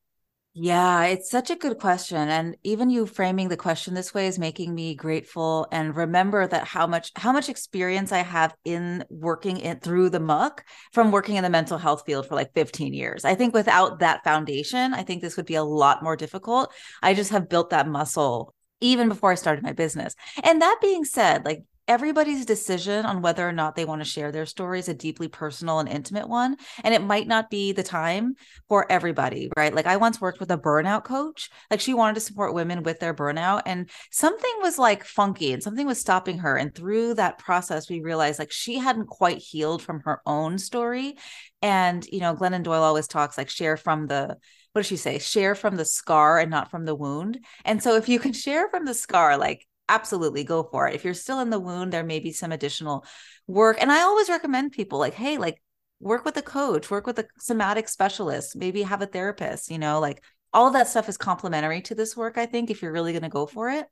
Yeah, 0.53 1.05
it's 1.05 1.31
such 1.31 1.51
a 1.51 1.57
good 1.57 1.79
question. 1.79 2.29
And 2.29 2.57
even 2.65 2.91
you 2.91 3.07
framing 3.07 3.49
the 3.49 3.57
question 3.57 3.95
this 3.95 4.13
way 4.13 4.27
is 4.27 4.37
making 4.37 4.75
me 4.75 4.97
grateful 4.97 5.69
and 5.71 5.95
remember 5.95 6.45
that 6.45 6.67
how 6.67 6.89
much 6.89 7.13
how 7.15 7.31
much 7.31 7.49
experience 7.49 8.11
I 8.11 8.19
have 8.19 8.55
in 8.65 9.05
working 9.11 9.59
it 9.59 9.81
through 9.81 10.11
the 10.11 10.19
muck 10.19 10.65
from 10.93 11.13
working 11.13 11.37
in 11.37 11.45
the 11.45 11.51
mental 11.51 11.79
health 11.79 12.03
field 12.05 12.27
for 12.27 12.35
like 12.35 12.53
15 12.53 12.93
years. 12.93 13.25
I 13.25 13.37
think 13.37 13.55
without 13.55 14.01
that 14.01 14.25
foundation, 14.25 14.93
I 14.93 15.05
think 15.05 15.23
this 15.23 15.37
would 15.37 15.47
be 15.47 15.55
a 15.55 15.63
lot 15.63 16.03
more 16.03 16.17
difficult. 16.17 16.73
I 17.01 17.15
just 17.15 17.31
have 17.31 17.49
built 17.49 17.71
that 17.71 17.87
muscle 17.87 18.53
even 18.81 19.09
before 19.09 19.33
I 19.33 19.37
started 19.37 19.65
my 19.65 19.73
business. 19.73 20.15
And 20.43 20.63
that 20.63 20.79
being 20.81 21.05
said, 21.05 21.45
like 21.45 21.65
everybody's 21.91 22.47
decision 22.47 23.05
on 23.05 23.21
whether 23.21 23.47
or 23.47 23.51
not 23.51 23.75
they 23.75 23.85
want 23.85 24.01
to 24.01 24.09
share 24.09 24.31
their 24.31 24.47
story 24.47 24.79
is 24.79 24.89
a 24.89 24.95
deeply 24.95 25.27
personal 25.27 25.81
and 25.81 25.89
intimate 25.89 26.29
one. 26.29 26.57
And 26.85 26.95
it 26.95 27.03
might 27.03 27.27
not 27.27 27.51
be 27.51 27.73
the 27.73 27.83
time 27.83 28.37
for 28.69 28.91
everybody, 28.91 29.51
right? 29.57 29.75
Like 29.75 29.87
I 29.87 29.97
once 29.97 30.21
worked 30.21 30.39
with 30.39 30.53
a 30.53 30.57
burnout 30.57 31.03
coach. 31.03 31.51
Like 31.69 31.81
she 31.81 31.93
wanted 31.93 32.15
to 32.15 32.21
support 32.21 32.55
women 32.55 32.85
with 32.85 33.01
their 33.01 33.13
burnout. 33.13 33.63
And 33.67 33.91
something 34.13 34.53
was 34.61 34.79
like 34.79 35.03
funky 35.03 35.53
and 35.53 35.61
something 35.61 35.85
was 35.85 35.99
stopping 35.99 36.39
her. 36.39 36.57
And 36.57 36.73
through 36.73 37.15
that 37.15 37.39
process, 37.39 37.91
we 37.91 38.01
realized 38.01 38.39
like 38.39 38.53
she 38.53 38.79
hadn't 38.79 39.09
quite 39.09 39.39
healed 39.39 39.83
from 39.83 39.99
her 40.05 40.21
own 40.25 40.59
story. 40.59 41.17
And, 41.61 42.07
you 42.07 42.21
know, 42.21 42.37
Glennon 42.37 42.63
Doyle 42.63 42.85
always 42.85 43.09
talks 43.09 43.37
like 43.37 43.51
share 43.51 43.77
from 43.77 44.07
the 44.07 44.37
what 44.73 44.81
does 44.81 44.87
she 44.87 44.97
say? 44.97 45.19
Share 45.19 45.55
from 45.55 45.77
the 45.77 45.85
scar 45.85 46.39
and 46.39 46.51
not 46.51 46.71
from 46.71 46.85
the 46.85 46.95
wound. 46.95 47.45
And 47.65 47.83
so 47.83 47.97
if 47.97 48.09
you 48.09 48.19
can 48.19 48.33
share 48.33 48.69
from 48.69 48.85
the 48.85 48.95
scar, 48.95 49.37
like 49.37 49.67
absolutely 49.89 50.45
go 50.45 50.63
for 50.63 50.89
it. 50.89 50.95
If 50.95 51.05
you're 51.05 51.15
still 51.15 51.41
in 51.41 51.51
the 51.51 51.59
wound, 51.59 51.93
there 51.93 52.05
may 52.05 52.21
be 52.21 52.33
some 52.33 52.53
additional 52.53 53.05
work. 53.49 53.79
And 53.81 53.91
I 53.91 54.03
always 54.03 54.29
recommend 54.29 54.73
people 54.73 54.99
like, 54.99 55.15
hey, 55.15 55.39
like 55.39 55.61
work 55.99 56.25
with 56.25 56.37
a 56.37 56.43
coach, 56.43 56.91
work 56.91 57.07
with 57.07 57.19
a 57.19 57.27
somatic 57.39 57.89
specialist, 57.89 58.57
maybe 58.57 58.83
have 58.83 59.03
a 59.03 59.07
therapist, 59.07 59.71
you 59.71 59.79
know, 59.79 59.99
like 60.01 60.23
all 60.53 60.69
of 60.69 60.73
that 60.73 60.89
stuff 60.89 61.09
is 61.09 61.17
complementary 61.17 61.83
to 61.83 61.95
this 61.95 62.17
work, 62.17 62.39
I 62.39 62.47
think, 62.47 62.71
if 62.71 62.83
you're 62.83 62.93
really 62.93 63.13
going 63.13 63.23
to 63.23 63.29
go 63.29 63.47
for 63.47 63.71
it. 63.71 63.87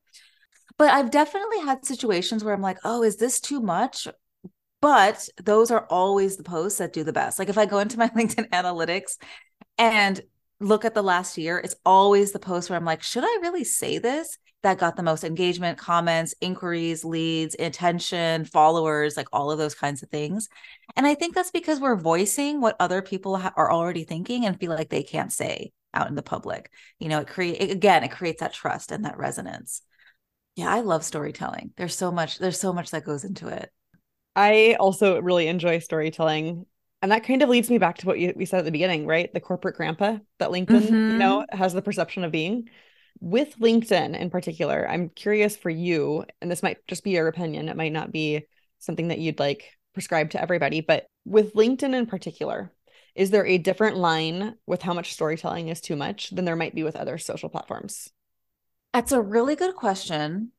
But 0.77 0.91
I've 0.93 1.11
definitely 1.11 1.61
had 1.61 1.85
situations 1.85 2.45
where 2.45 2.55
I'm 2.55 2.63
like, 2.63 2.79
oh, 2.85 3.03
is 3.03 3.17
this 3.17 3.41
too 3.41 3.61
much? 3.61 4.07
But 4.81 5.29
those 5.43 5.71
are 5.71 5.87
always 5.91 6.37
the 6.37 6.45
posts 6.45 6.79
that 6.79 6.93
do 6.93 7.03
the 7.03 7.13
best. 7.13 7.39
Like 7.39 7.49
if 7.49 7.59
I 7.59 7.67
go 7.67 7.79
into 7.79 7.99
my 7.99 8.09
LinkedIn 8.17 8.51
analytics 8.51 9.17
and 9.77 10.21
look 10.61 10.85
at 10.85 10.95
the 10.95 11.03
last 11.03 11.39
year, 11.39 11.59
it's 11.59 11.77
always 11.85 12.33
the 12.33 12.39
post 12.39 12.69
where 12.69 12.77
I'm 12.77 12.85
like, 12.85 13.03
should 13.03 13.25
I 13.25 13.39
really 13.43 13.65
say 13.65 13.99
this? 13.99 14.39
that 14.63 14.79
got 14.79 14.97
the 14.97 15.03
most 15.03 15.25
engagement, 15.25 15.79
comments, 15.79 16.35
inquiries, 16.41 17.05
leads, 17.05 17.55
attention, 17.59 18.45
followers, 18.45 19.17
like 19.17 19.29
all 19.33 19.51
of 19.51 19.59
those 19.59 19.75
kinds 19.75 20.03
of 20.03 20.11
things. 20.11 20.49
And 20.97 21.07
I 21.07 21.15
think 21.15 21.35
that's 21.35 21.53
because 21.53 21.81
we're 21.81 21.97
voicing 21.97 22.61
what 22.61 22.77
other 22.81 23.01
people 23.01 23.37
ha- 23.37 23.53
are 23.57 23.71
already 23.71 24.05
thinking 24.05 24.45
and 24.45 24.59
feel 24.59 24.73
like 24.73 24.89
they 24.89 25.05
can't 25.05 25.33
say 25.33 25.73
out 25.95 26.09
in 26.09 26.17
the 26.17 26.23
public. 26.23 26.71
You 26.99 27.09
know, 27.09 27.21
it 27.21 27.29
create 27.29 27.71
again, 27.71 28.03
it 28.03 28.11
creates 28.11 28.41
that 28.41 28.53
trust 28.53 28.91
and 28.91 29.05
that 29.05 29.19
resonance. 29.19 29.83
Yeah, 30.57 30.75
I 30.75 30.81
love 30.81 31.05
storytelling. 31.05 31.73
There's 31.77 31.95
so 31.95 32.11
much 32.11 32.39
there's 32.39 32.59
so 32.59 32.73
much 32.73 32.91
that 32.91 33.05
goes 33.05 33.25
into 33.25 33.47
it. 33.49 33.71
I 34.35 34.77
also 34.81 35.21
really 35.21 35.47
enjoy 35.47 35.79
storytelling. 35.79 36.67
And 37.01 37.13
that 37.13 37.25
kind 37.25 37.43
of 37.43 37.49
leads 37.49 37.71
me 37.71 37.79
back 37.79 37.99
to 37.99 38.07
what 38.07 38.19
you, 38.19 38.33
we 38.35 38.45
said 38.45 38.59
at 38.59 38.65
the 38.65 38.73
beginning, 38.73 39.07
right? 39.07 39.33
The 39.33 39.41
corporate 39.41 39.77
grandpa 39.77 40.19
that 40.39 40.51
LinkedIn, 40.51 40.67
mm-hmm. 40.67 40.95
you 41.13 41.19
know, 41.19 41.47
has 41.51 41.73
the 41.73 41.83
perception 41.83 42.25
of 42.25 42.33
being 42.33 42.69
with 43.21 43.59
LinkedIn 43.59 44.19
in 44.19 44.31
particular, 44.31 44.89
I'm 44.89 45.09
curious 45.09 45.57
for 45.57 45.71
you, 45.71 46.25
and 46.41 46.51
this 46.51 46.63
might 46.63 46.79
just 46.87 47.05
be 47.05 47.11
your 47.11 47.29
opinion, 47.29 47.69
it 47.69 47.77
might 47.77 47.93
not 47.93 48.13
be 48.13 48.47
something 48.79 49.09
that 49.09 49.19
you'd 49.19 49.41
like 49.41 49.73
prescribe 49.95 50.31
to 50.31 50.41
everybody, 50.41 50.81
but 50.81 51.07
with 51.25 51.55
LinkedIn 51.55 51.95
in 51.95 52.07
particular, 52.07 52.73
is 53.15 53.31
there 53.31 53.47
a 53.47 53.59
different 53.59 53.97
line 53.97 54.55
with 54.67 54.83
how 54.83 54.95
much 54.95 55.13
storytelling 55.13 55.69
is 55.69 55.81
too 55.81 55.97
much 55.97 56.31
than 56.31 56.45
there 56.45 56.57
might 56.57 56.75
be 56.75 56.85
with 56.85 56.95
other 56.95 57.19
social 57.19 57.49
platforms? 57.49 58.09
That's 58.93 59.13
a 59.13 59.21
really 59.21 59.57
good 59.57 59.75
question. 59.75 60.53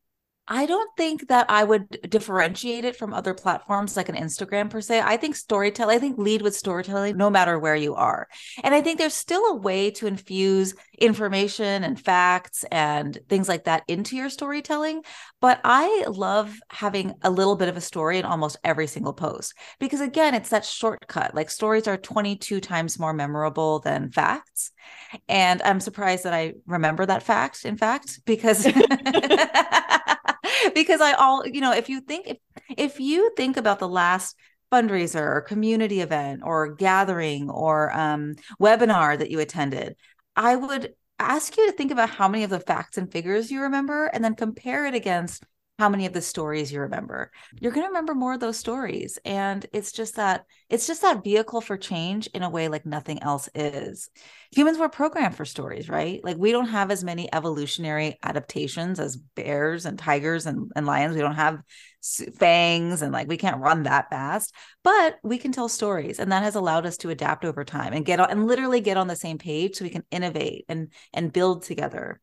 I 0.52 0.66
don't 0.66 0.90
think 0.98 1.28
that 1.28 1.46
I 1.48 1.64
would 1.64 2.10
differentiate 2.10 2.84
it 2.84 2.96
from 2.96 3.14
other 3.14 3.36
platforms 3.36 3.96
like 3.96 4.10
an 4.10 4.16
Instagram 4.16 4.72
per 4.72 4.82
se. 4.82 5.00
I 5.00 5.16
think 5.16 5.36
storytelling, 5.36 5.96
I 5.96 6.00
think 6.00 6.18
lead 6.18 6.42
with 6.42 6.56
storytelling 6.56 7.18
no 7.18 7.30
matter 7.30 7.60
where 7.60 7.76
you 7.76 7.94
are. 7.94 8.28
And 8.64 8.74
I 8.74 8.82
think 8.82 8.98
there's 8.98 9.14
still 9.14 9.46
a 9.46 9.56
way 9.56 9.92
to 9.92 10.08
infuse 10.08 10.74
information 10.98 11.84
and 11.84 12.00
facts 12.04 12.66
and 12.72 13.20
things 13.30 13.48
like 13.48 13.66
that 13.66 13.84
into 13.88 14.18
your 14.18 14.32
storytelling. 14.32 15.04
But 15.40 15.62
I 15.64 16.06
love 16.08 16.60
having 16.72 17.14
a 17.22 17.30
little 17.30 17.56
bit 17.56 17.70
of 17.70 17.78
a 17.78 17.82
story 17.82 18.18
in 18.18 18.26
almost 18.26 18.58
every 18.64 18.88
single 18.88 19.14
post 19.14 19.54
because, 19.80 20.02
again, 20.02 20.34
it's 20.34 20.50
that 20.50 20.66
shortcut. 20.66 21.36
Like 21.36 21.52
stories 21.52 21.88
are 21.88 21.96
22 21.96 22.60
times 22.60 22.98
more 22.98 23.14
memorable 23.14 23.80
than 23.80 24.10
facts. 24.10 24.72
And 25.28 25.62
I'm 25.62 25.80
surprised 25.80 26.24
that 26.24 26.34
I 26.34 26.54
remember 26.66 27.06
that 27.06 27.22
fact, 27.22 27.66
in 27.66 27.78
fact, 27.78 28.22
because. 28.26 28.68
because 30.76 31.02
I 31.02 31.14
all, 31.14 31.46
you 31.46 31.62
know, 31.62 31.74
if 31.74 31.90
you 31.90 32.02
think 32.02 32.28
if 32.28 32.38
if 32.78 33.00
you 33.00 33.32
think 33.36 33.58
about 33.58 33.80
the 33.80 33.88
last 33.88 34.36
fundraiser 34.72 35.22
or 35.22 35.42
community 35.42 36.02
event 36.02 36.42
or 36.44 36.76
gathering 36.76 37.50
or 37.50 37.92
um, 37.96 38.36
webinar 38.62 39.18
that 39.18 39.32
you 39.32 39.40
attended, 39.40 39.96
I 40.36 40.56
would 40.56 40.94
ask 41.18 41.58
you 41.58 41.66
to 41.70 41.76
think 41.76 41.92
about 41.92 42.10
how 42.10 42.28
many 42.28 42.44
of 42.44 42.50
the 42.50 42.60
facts 42.60 42.98
and 42.98 43.12
figures 43.12 43.52
you 43.52 43.62
remember 43.62 44.06
and 44.08 44.24
then 44.24 44.36
compare 44.36 44.86
it 44.86 44.96
against 44.96 45.44
how 45.80 45.88
many 45.88 46.06
of 46.06 46.12
the 46.12 46.22
stories 46.22 46.74
you 46.74 46.82
remember. 46.82 47.32
You're 47.62 47.72
going 47.72 47.86
to 47.86 47.88
remember 47.88 48.14
more 48.14 48.34
of 48.34 48.42
those 48.42 48.58
stories 48.58 49.18
and 49.24 49.66
it's 49.72 49.94
just 49.94 50.18
that 50.18 50.44
it's 50.70 50.86
just 50.86 51.02
that 51.04 51.24
vehicle 51.24 51.62
for 51.62 51.78
change 51.78 52.28
in 52.28 52.44
a 52.44 52.50
way 52.50 52.68
like 52.68 52.86
nothing 52.86 53.24
else 53.24 53.48
is. 53.56 54.10
Humans 54.52 54.78
were 54.78 54.90
programmed 54.90 55.36
for 55.36 55.46
stories 55.46 55.88
right? 55.88 56.22
Like 56.22 56.36
we 56.36 56.52
don't 56.52 56.68
have 56.68 56.92
as 56.92 57.02
many 57.02 57.34
evolutionary 57.34 58.20
adaptations 58.22 59.00
as 59.00 59.16
bears 59.16 59.86
and 59.86 59.98
tigers 59.98 60.46
and, 60.46 60.70
and 60.76 60.86
lions. 60.86 61.16
We 61.16 61.22
don't 61.22 61.36
have 61.36 61.62
fangs 62.38 63.02
and 63.02 63.14
like 63.14 63.30
we 63.30 63.38
can't 63.38 63.62
run 63.62 63.84
that 63.84 64.10
fast 64.10 64.54
but 64.86 65.18
we 65.22 65.38
can 65.38 65.52
tell 65.52 65.68
stories 65.68 66.18
and 66.18 66.32
that 66.32 66.44
has 66.44 66.56
allowed 66.56 66.86
us 66.86 66.96
to 66.96 67.10
adapt 67.10 67.44
over 67.44 67.66
time 67.66 67.92
and 67.92 68.06
get 68.06 68.22
on 68.22 68.30
and 68.30 68.48
literally 68.48 68.80
get 68.80 68.96
on 68.96 69.08
the 69.08 69.18
same 69.18 69.38
page 69.38 69.76
so 69.76 69.84
we 69.84 69.90
can 69.90 70.06
innovate 70.12 70.64
and 70.70 70.94
and 71.14 71.34
build 71.34 71.64
together 71.64 72.22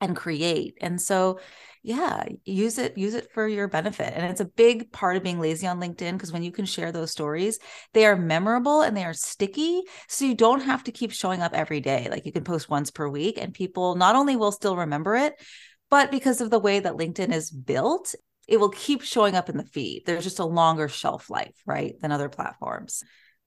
and 0.00 0.16
create. 0.16 0.76
And 0.80 1.00
so 1.00 1.40
yeah 1.86 2.24
use 2.44 2.78
it 2.78 2.98
use 2.98 3.14
it 3.14 3.30
for 3.30 3.46
your 3.46 3.68
benefit 3.68 4.12
and 4.12 4.26
it's 4.26 4.40
a 4.40 4.44
big 4.44 4.90
part 4.90 5.16
of 5.16 5.22
being 5.22 5.38
lazy 5.38 5.68
on 5.68 5.80
linkedin 5.80 6.14
because 6.14 6.32
when 6.32 6.42
you 6.42 6.50
can 6.50 6.64
share 6.64 6.90
those 6.90 7.12
stories 7.12 7.60
they 7.94 8.04
are 8.04 8.16
memorable 8.16 8.82
and 8.82 8.96
they 8.96 9.04
are 9.04 9.14
sticky 9.14 9.82
so 10.08 10.24
you 10.24 10.34
don't 10.34 10.62
have 10.62 10.82
to 10.82 10.90
keep 10.90 11.12
showing 11.12 11.42
up 11.42 11.54
every 11.54 11.80
day 11.80 12.08
like 12.10 12.26
you 12.26 12.32
can 12.32 12.42
post 12.42 12.68
once 12.68 12.90
per 12.90 13.08
week 13.08 13.38
and 13.40 13.54
people 13.54 13.94
not 13.94 14.16
only 14.16 14.34
will 14.34 14.50
still 14.50 14.76
remember 14.76 15.14
it 15.14 15.34
but 15.88 16.10
because 16.10 16.40
of 16.40 16.50
the 16.50 16.58
way 16.58 16.80
that 16.80 16.94
linkedin 16.94 17.32
is 17.32 17.52
built 17.52 18.16
it 18.48 18.58
will 18.58 18.70
keep 18.70 19.02
showing 19.02 19.34
up 19.34 19.48
in 19.48 19.56
the 19.56 19.64
feed. 19.64 20.04
There's 20.06 20.22
just 20.22 20.38
a 20.38 20.44
longer 20.44 20.86
shelf 20.88 21.28
life 21.30 21.56
right 21.66 22.00
than 22.00 22.12
other 22.12 22.28
platforms. 22.28 23.02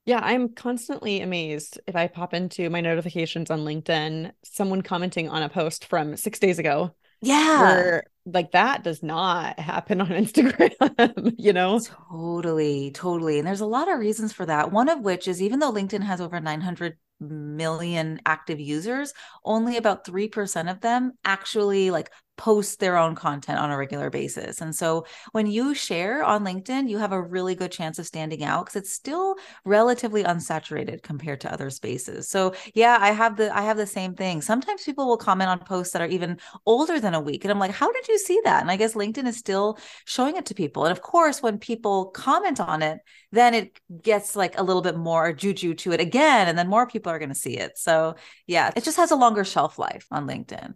Yeah, 0.05 0.19
I'm 0.21 0.49
constantly 0.49 1.21
amazed 1.21 1.79
if 1.87 1.95
I 1.95 2.07
pop 2.07 2.33
into 2.33 2.69
my 2.69 2.81
notifications 2.81 3.49
on 3.49 3.59
LinkedIn, 3.59 4.31
someone 4.43 4.81
commenting 4.81 5.29
on 5.29 5.41
a 5.41 5.47
post 5.47 5.85
from 5.85 6.17
six 6.17 6.37
days 6.39 6.59
ago. 6.59 6.95
Yeah 7.21 8.01
like 8.33 8.51
that 8.51 8.83
does 8.83 9.03
not 9.03 9.59
happen 9.59 10.01
on 10.01 10.07
Instagram, 10.09 11.35
you 11.37 11.53
know? 11.53 11.79
Totally, 11.79 12.91
totally. 12.91 13.39
And 13.39 13.47
there's 13.47 13.61
a 13.61 13.65
lot 13.65 13.91
of 13.91 13.99
reasons 13.99 14.33
for 14.33 14.45
that. 14.45 14.71
One 14.71 14.89
of 14.89 14.99
which 15.01 15.27
is 15.27 15.41
even 15.41 15.59
though 15.59 15.71
LinkedIn 15.71 16.03
has 16.03 16.21
over 16.21 16.39
900 16.39 16.97
million 17.19 18.19
active 18.25 18.59
users, 18.59 19.13
only 19.43 19.77
about 19.77 20.05
3% 20.05 20.71
of 20.71 20.81
them 20.81 21.13
actually 21.25 21.91
like 21.91 22.11
post 22.39 22.79
their 22.79 22.95
own 22.95 23.15
content 23.15 23.59
on 23.59 23.69
a 23.69 23.77
regular 23.77 24.09
basis. 24.09 24.61
And 24.61 24.73
so 24.73 25.05
when 25.33 25.45
you 25.45 25.75
share 25.75 26.23
on 26.23 26.45
LinkedIn, 26.45 26.89
you 26.89 26.97
have 26.97 27.11
a 27.11 27.21
really 27.21 27.53
good 27.53 27.69
chance 27.69 27.99
of 27.99 28.07
standing 28.07 28.45
out 28.45 28.65
because 28.65 28.77
it's 28.77 28.93
still 28.93 29.35
relatively 29.65 30.23
unsaturated 30.23 31.03
compared 31.03 31.41
to 31.41 31.51
other 31.51 31.69
spaces. 31.69 32.29
So 32.29 32.53
yeah, 32.73 32.97
I 33.01 33.11
have 33.11 33.35
the 33.35 33.53
I 33.55 33.63
have 33.63 33.75
the 33.75 33.85
same 33.85 34.15
thing. 34.15 34.41
Sometimes 34.41 34.83
people 34.85 35.05
will 35.05 35.17
comment 35.17 35.49
on 35.49 35.59
posts 35.59 35.91
that 35.91 36.01
are 36.01 36.07
even 36.07 36.39
older 36.65 37.01
than 37.01 37.13
a 37.13 37.19
week 37.19 37.43
and 37.43 37.51
I'm 37.51 37.59
like, 37.59 37.71
"How 37.71 37.91
did 37.91 38.07
you 38.07 38.17
see 38.17 38.39
that?" 38.45 38.61
And 38.61 38.71
I 38.71 38.77
guess 38.77 38.93
LinkedIn 38.93 39.27
is 39.27 39.35
still 39.35 39.77
showing 40.05 40.37
it 40.37 40.45
to 40.45 40.55
people. 40.55 40.85
And 40.85 40.93
of 40.93 41.01
course, 41.01 41.43
when 41.43 41.59
people 41.59 42.05
comment 42.05 42.61
on 42.61 42.81
it, 42.81 42.99
then 43.33 43.53
it 43.53 43.77
gets 44.01 44.37
like 44.37 44.57
a 44.57 44.63
little 44.63 44.81
bit 44.81 44.95
more 44.95 45.33
juju 45.33 45.73
to 45.73 45.91
it 45.91 45.99
again 45.99 46.47
and 46.47 46.57
then 46.57 46.69
more 46.69 46.87
people 46.87 47.11
are 47.11 47.19
going 47.19 47.29
to 47.29 47.35
see 47.35 47.57
it. 47.57 47.77
So, 47.77 48.15
yeah, 48.47 48.71
it 48.77 48.85
just 48.85 48.97
has 48.97 49.11
a 49.11 49.15
longer 49.15 49.43
shelf 49.43 49.77
life 49.77 50.07
on 50.09 50.25
LinkedIn. 50.25 50.73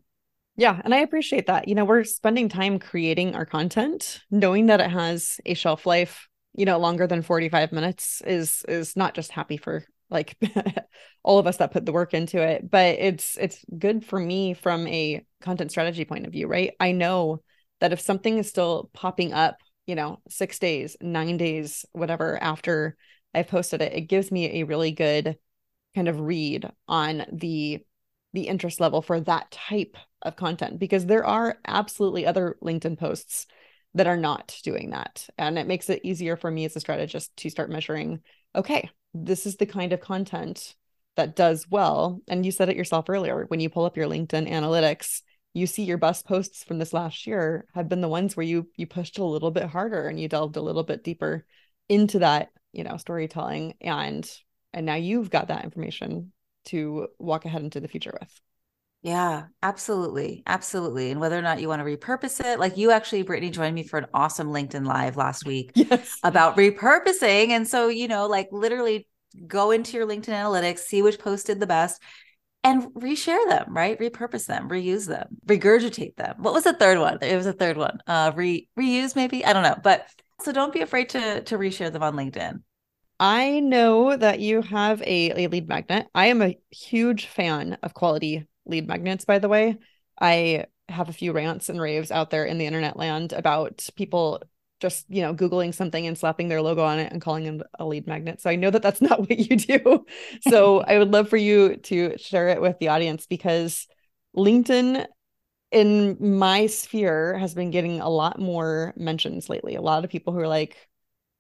Yeah, 0.56 0.80
and 0.84 0.94
I 0.94 1.00
appreciate 1.00 1.48
that. 1.48 1.68
You 1.68 1.76
know, 1.76 1.86
we're 1.86 2.04
spending 2.04 2.48
time 2.48 2.78
creating 2.78 3.36
our 3.36 3.46
content, 3.46 4.22
knowing 4.30 4.68
that 4.68 4.82
it 4.82 4.92
has 4.92 5.39
a 5.46 5.56
shelf 5.56 5.86
life, 5.86 6.28
you 6.54 6.66
know, 6.66 6.78
longer 6.78 7.08
than 7.08 7.24
45 7.24 7.72
minutes 7.72 8.22
is 8.22 8.63
is 8.68 8.96
not 8.96 9.16
just 9.16 9.32
happy 9.32 9.58
for 9.58 9.84
like 10.12 10.38
all 11.24 11.39
of 11.39 11.48
us 11.48 11.58
that 11.58 11.72
put 11.72 11.86
the 11.88 11.92
work 11.92 12.13
into 12.13 12.39
it, 12.39 12.70
but 12.70 13.00
it's 13.00 13.36
it's 13.38 13.66
good 13.80 14.06
for 14.06 14.20
me 14.20 14.54
from 14.54 14.86
a 14.88 15.26
content 15.42 15.72
strategy 15.72 16.06
point 16.06 16.28
of 16.28 16.32
view, 16.32 16.48
right? 16.48 16.74
I 16.80 16.92
know 16.92 17.42
that 17.80 17.92
if 17.94 18.00
something 18.00 18.38
is 18.38 18.48
still 18.48 18.92
popping 18.94 19.34
up, 19.34 19.58
you 19.88 19.96
know, 19.96 20.22
6 20.30 20.60
days, 20.60 20.96
9 21.02 21.38
days, 21.38 21.84
whatever 21.94 22.38
after 22.42 22.96
I've 23.34 23.48
posted 23.48 23.82
it, 23.82 23.94
it 23.94 24.02
gives 24.02 24.32
me 24.32 24.62
a 24.62 24.66
really 24.66 24.92
good 24.92 25.36
kind 25.96 26.08
of 26.08 26.20
read 26.20 26.70
on 26.88 27.26
the 27.32 27.84
the 28.34 28.48
interest 28.48 28.80
level 28.80 29.02
for 29.02 29.19
that 29.22 29.52
type 29.52 29.96
of 30.22 30.36
content 30.36 30.80
because 30.80 31.06
there 31.06 31.26
are 31.26 31.58
absolutely 31.67 32.26
other 32.26 32.58
LinkedIn 32.63 32.98
posts 32.98 33.46
that 33.93 34.08
are 34.08 34.17
not 34.17 34.60
doing 34.63 34.89
that. 34.89 35.28
And 35.38 35.60
it 35.60 35.67
makes 35.67 35.89
it 35.89 36.02
easier 36.04 36.36
for 36.36 36.50
me 36.50 36.65
as 36.65 36.76
a 36.76 36.80
strategist 36.80 37.36
to 37.38 37.50
start 37.50 37.69
measuring 37.69 38.22
okay, 38.56 38.89
this 39.15 39.48
is 39.48 39.56
the 39.56 39.65
kind 39.65 39.93
of 39.93 40.00
content 40.00 40.76
that 41.15 41.36
does 41.36 41.67
well. 41.69 42.22
And 42.28 42.46
you 42.46 42.52
said 42.52 42.69
it 42.69 42.78
yourself 42.78 43.10
earlier 43.10 43.46
when 43.48 43.60
you 43.60 43.69
pull 43.69 43.86
up 43.86 43.98
your 43.98 44.08
LinkedIn 44.08 44.50
analytics, 44.50 45.22
you 45.54 45.67
see 45.67 45.84
your 45.84 45.98
best 45.98 46.26
posts 46.26 46.63
from 46.63 46.80
this 46.80 46.93
last 46.93 47.28
year 47.28 47.65
have 47.74 47.89
been 47.89 48.02
the 48.02 48.08
ones 48.08 48.36
where 48.36 48.46
you 48.46 48.67
you 48.76 48.88
pushed 48.88 49.19
a 49.19 49.24
little 49.24 49.52
bit 49.52 49.65
harder 49.65 50.08
and 50.08 50.19
you 50.19 50.28
delved 50.28 50.56
a 50.56 50.62
little 50.62 50.84
bit 50.84 51.04
deeper 51.04 51.46
into 51.89 52.19
that, 52.19 52.50
you 52.72 52.84
know, 52.84 52.98
storytelling 52.98 53.76
and 53.82 54.30
and 54.74 54.86
now 54.86 54.96
you've 54.96 55.30
got 55.30 55.50
that 55.50 55.63
information 55.63 56.32
to 56.65 57.08
walk 57.19 57.45
ahead 57.45 57.63
into 57.63 57.80
the 57.80 57.88
future 57.88 58.15
with. 58.19 58.41
Yeah, 59.04 59.47
absolutely. 59.62 60.43
Absolutely. 60.47 61.12
And 61.12 61.19
whether 61.19 61.38
or 61.38 61.41
not 61.41 61.60
you 61.60 61.67
want 61.67 61.82
to 61.82 61.86
repurpose 61.86 62.43
it, 62.43 62.58
like 62.58 62.78
you 62.78 62.91
actually, 62.91 63.26
Britney, 63.26 63.52
joined 63.52 63.76
me 63.76 63.84
for 63.84 63.99
an 63.99 64.06
awesome 64.13 64.47
LinkedIn 64.47 64.88
Live 64.88 65.17
last 65.17 65.45
week 65.45 65.71
yes. 65.76 66.17
about 66.23 66.56
repurposing. 66.56 67.49
And 67.49 67.67
so, 67.67 67.89
you 67.89 68.08
know, 68.08 68.28
like 68.28 68.47
literally 68.54 69.06
go 69.45 69.71
into 69.71 69.97
your 69.97 70.08
LinkedIn 70.08 70.30
analytics, 70.30 70.80
see 70.80 71.02
which 71.02 71.19
post 71.19 71.47
did 71.47 71.60
the 71.60 71.67
best, 71.67 72.02
and 72.63 72.84
reshare 72.93 73.45
them, 73.49 73.76
right? 73.76 73.99
Repurpose 73.99 74.45
them, 74.45 74.69
reuse 74.69 75.06
them, 75.06 75.38
regurgitate 75.47 76.15
them. 76.15 76.36
What 76.38 76.54
was 76.54 76.63
the 76.63 76.73
third 76.73 76.97
one? 76.97 77.17
It 77.21 77.36
was 77.36 77.45
a 77.45 77.52
third 77.52 77.76
one. 77.76 77.99
Uh 78.08 78.32
re 78.34 78.69
reuse, 78.80 79.17
maybe. 79.17 79.43
I 79.43 79.52
don't 79.52 79.63
know. 79.63 79.76
But 79.84 80.08
so 80.39 80.54
don't 80.54 80.71
be 80.71 80.80
afraid 80.80 81.10
to 81.10 81.41
to 81.41 81.58
reshare 81.58 81.91
them 81.91 82.04
on 82.04 82.15
LinkedIn. 82.15 82.62
I 83.24 83.62
know 83.62 84.18
that 84.18 84.42
you 84.42 84.62
have 84.64 85.02
a, 85.02 85.46
a 85.46 85.48
lead 85.48 85.70
magnet. 85.70 86.10
I 86.14 86.26
am 86.26 86.42
a 86.42 86.58
huge 86.72 87.28
fan 87.28 87.78
of 87.82 87.94
quality 87.94 88.46
lead 88.66 88.86
magnets, 88.86 89.24
by 89.24 89.40
the 89.40 89.48
way. 89.48 89.78
I 90.20 90.66
have 90.90 91.08
a 91.08 91.14
few 91.14 91.32
rants 91.32 91.70
and 91.70 91.80
raves 91.80 92.12
out 92.12 92.32
there 92.32 92.44
in 92.44 92.58
the 92.58 92.66
internet 92.66 92.98
land 92.98 93.32
about 93.32 93.88
people 93.96 94.44
just 94.82 95.06
you 95.08 95.22
know 95.22 95.34
googling 95.34 95.74
something 95.74 96.06
and 96.06 96.18
slapping 96.18 96.50
their 96.50 96.62
logo 96.62 96.84
on 96.84 97.00
it 97.00 97.14
and 97.14 97.22
calling 97.22 97.46
them 97.46 97.64
a 97.80 97.86
lead 97.86 98.06
magnet 98.06 98.42
so 98.42 98.50
i 98.50 98.58
know 98.58 98.70
that 98.70 98.82
that's 98.82 99.00
not 99.10 99.22
what 99.22 99.40
you 99.40 99.56
do 99.56 100.06
so 100.42 100.82
i 100.88 100.98
would 100.98 101.10
love 101.10 101.30
for 101.30 101.38
you 101.38 101.78
to 101.78 102.18
share 102.18 102.50
it 102.50 102.62
with 102.62 102.78
the 102.80 102.90
audience 102.90 103.26
because 103.26 103.88
linkedin 104.36 105.08
in 105.72 106.18
my 106.20 106.68
sphere 106.68 107.38
has 107.38 107.54
been 107.54 107.72
getting 107.72 108.02
a 108.02 108.10
lot 108.10 108.38
more 108.40 108.94
mentions 108.98 109.48
lately 109.48 109.76
a 109.76 109.82
lot 109.82 110.04
of 110.04 110.10
people 110.10 110.34
who 110.34 110.40
are 110.40 110.50
like 110.50 110.76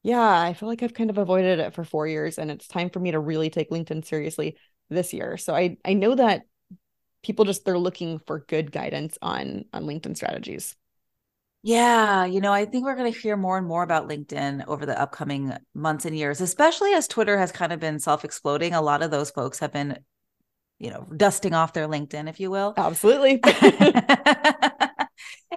yeah 0.03 0.41
i 0.41 0.53
feel 0.53 0.69
like 0.69 0.83
i've 0.83 0.93
kind 0.93 1.09
of 1.09 1.17
avoided 1.17 1.59
it 1.59 1.73
for 1.73 1.83
four 1.83 2.07
years 2.07 2.37
and 2.37 2.51
it's 2.51 2.67
time 2.67 2.89
for 2.89 2.99
me 2.99 3.11
to 3.11 3.19
really 3.19 3.49
take 3.49 3.69
linkedin 3.71 4.05
seriously 4.05 4.57
this 4.89 5.13
year 5.13 5.37
so 5.37 5.55
i 5.55 5.77
i 5.85 5.93
know 5.93 6.13
that 6.13 6.43
people 7.23 7.45
just 7.45 7.65
they're 7.65 7.79
looking 7.79 8.19
for 8.19 8.39
good 8.47 8.71
guidance 8.71 9.17
on 9.21 9.65
on 9.73 9.85
LinkedIn 9.85 10.15
strategies. 10.15 10.75
Yeah, 11.65 12.25
you 12.25 12.41
know, 12.41 12.51
I 12.51 12.65
think 12.65 12.83
we're 12.83 12.95
going 12.97 13.11
to 13.11 13.17
hear 13.17 13.37
more 13.37 13.57
and 13.57 13.65
more 13.65 13.83
about 13.83 14.09
LinkedIn 14.09 14.67
over 14.67 14.85
the 14.85 14.99
upcoming 14.99 15.53
months 15.73 16.03
and 16.03 16.15
years, 16.15 16.41
especially 16.41 16.93
as 16.93 17.07
Twitter 17.07 17.37
has 17.37 17.53
kind 17.53 17.71
of 17.71 17.79
been 17.79 17.99
self-exploding. 17.99 18.73
A 18.73 18.81
lot 18.81 19.01
of 19.01 19.11
those 19.11 19.31
folks 19.31 19.59
have 19.59 19.71
been, 19.71 19.97
you 20.77 20.89
know, 20.89 21.07
dusting 21.15 21.53
off 21.53 21.71
their 21.71 21.87
LinkedIn, 21.87 22.27
if 22.29 22.41
you 22.41 22.51
will. 22.51 22.73
Absolutely. 22.75 23.41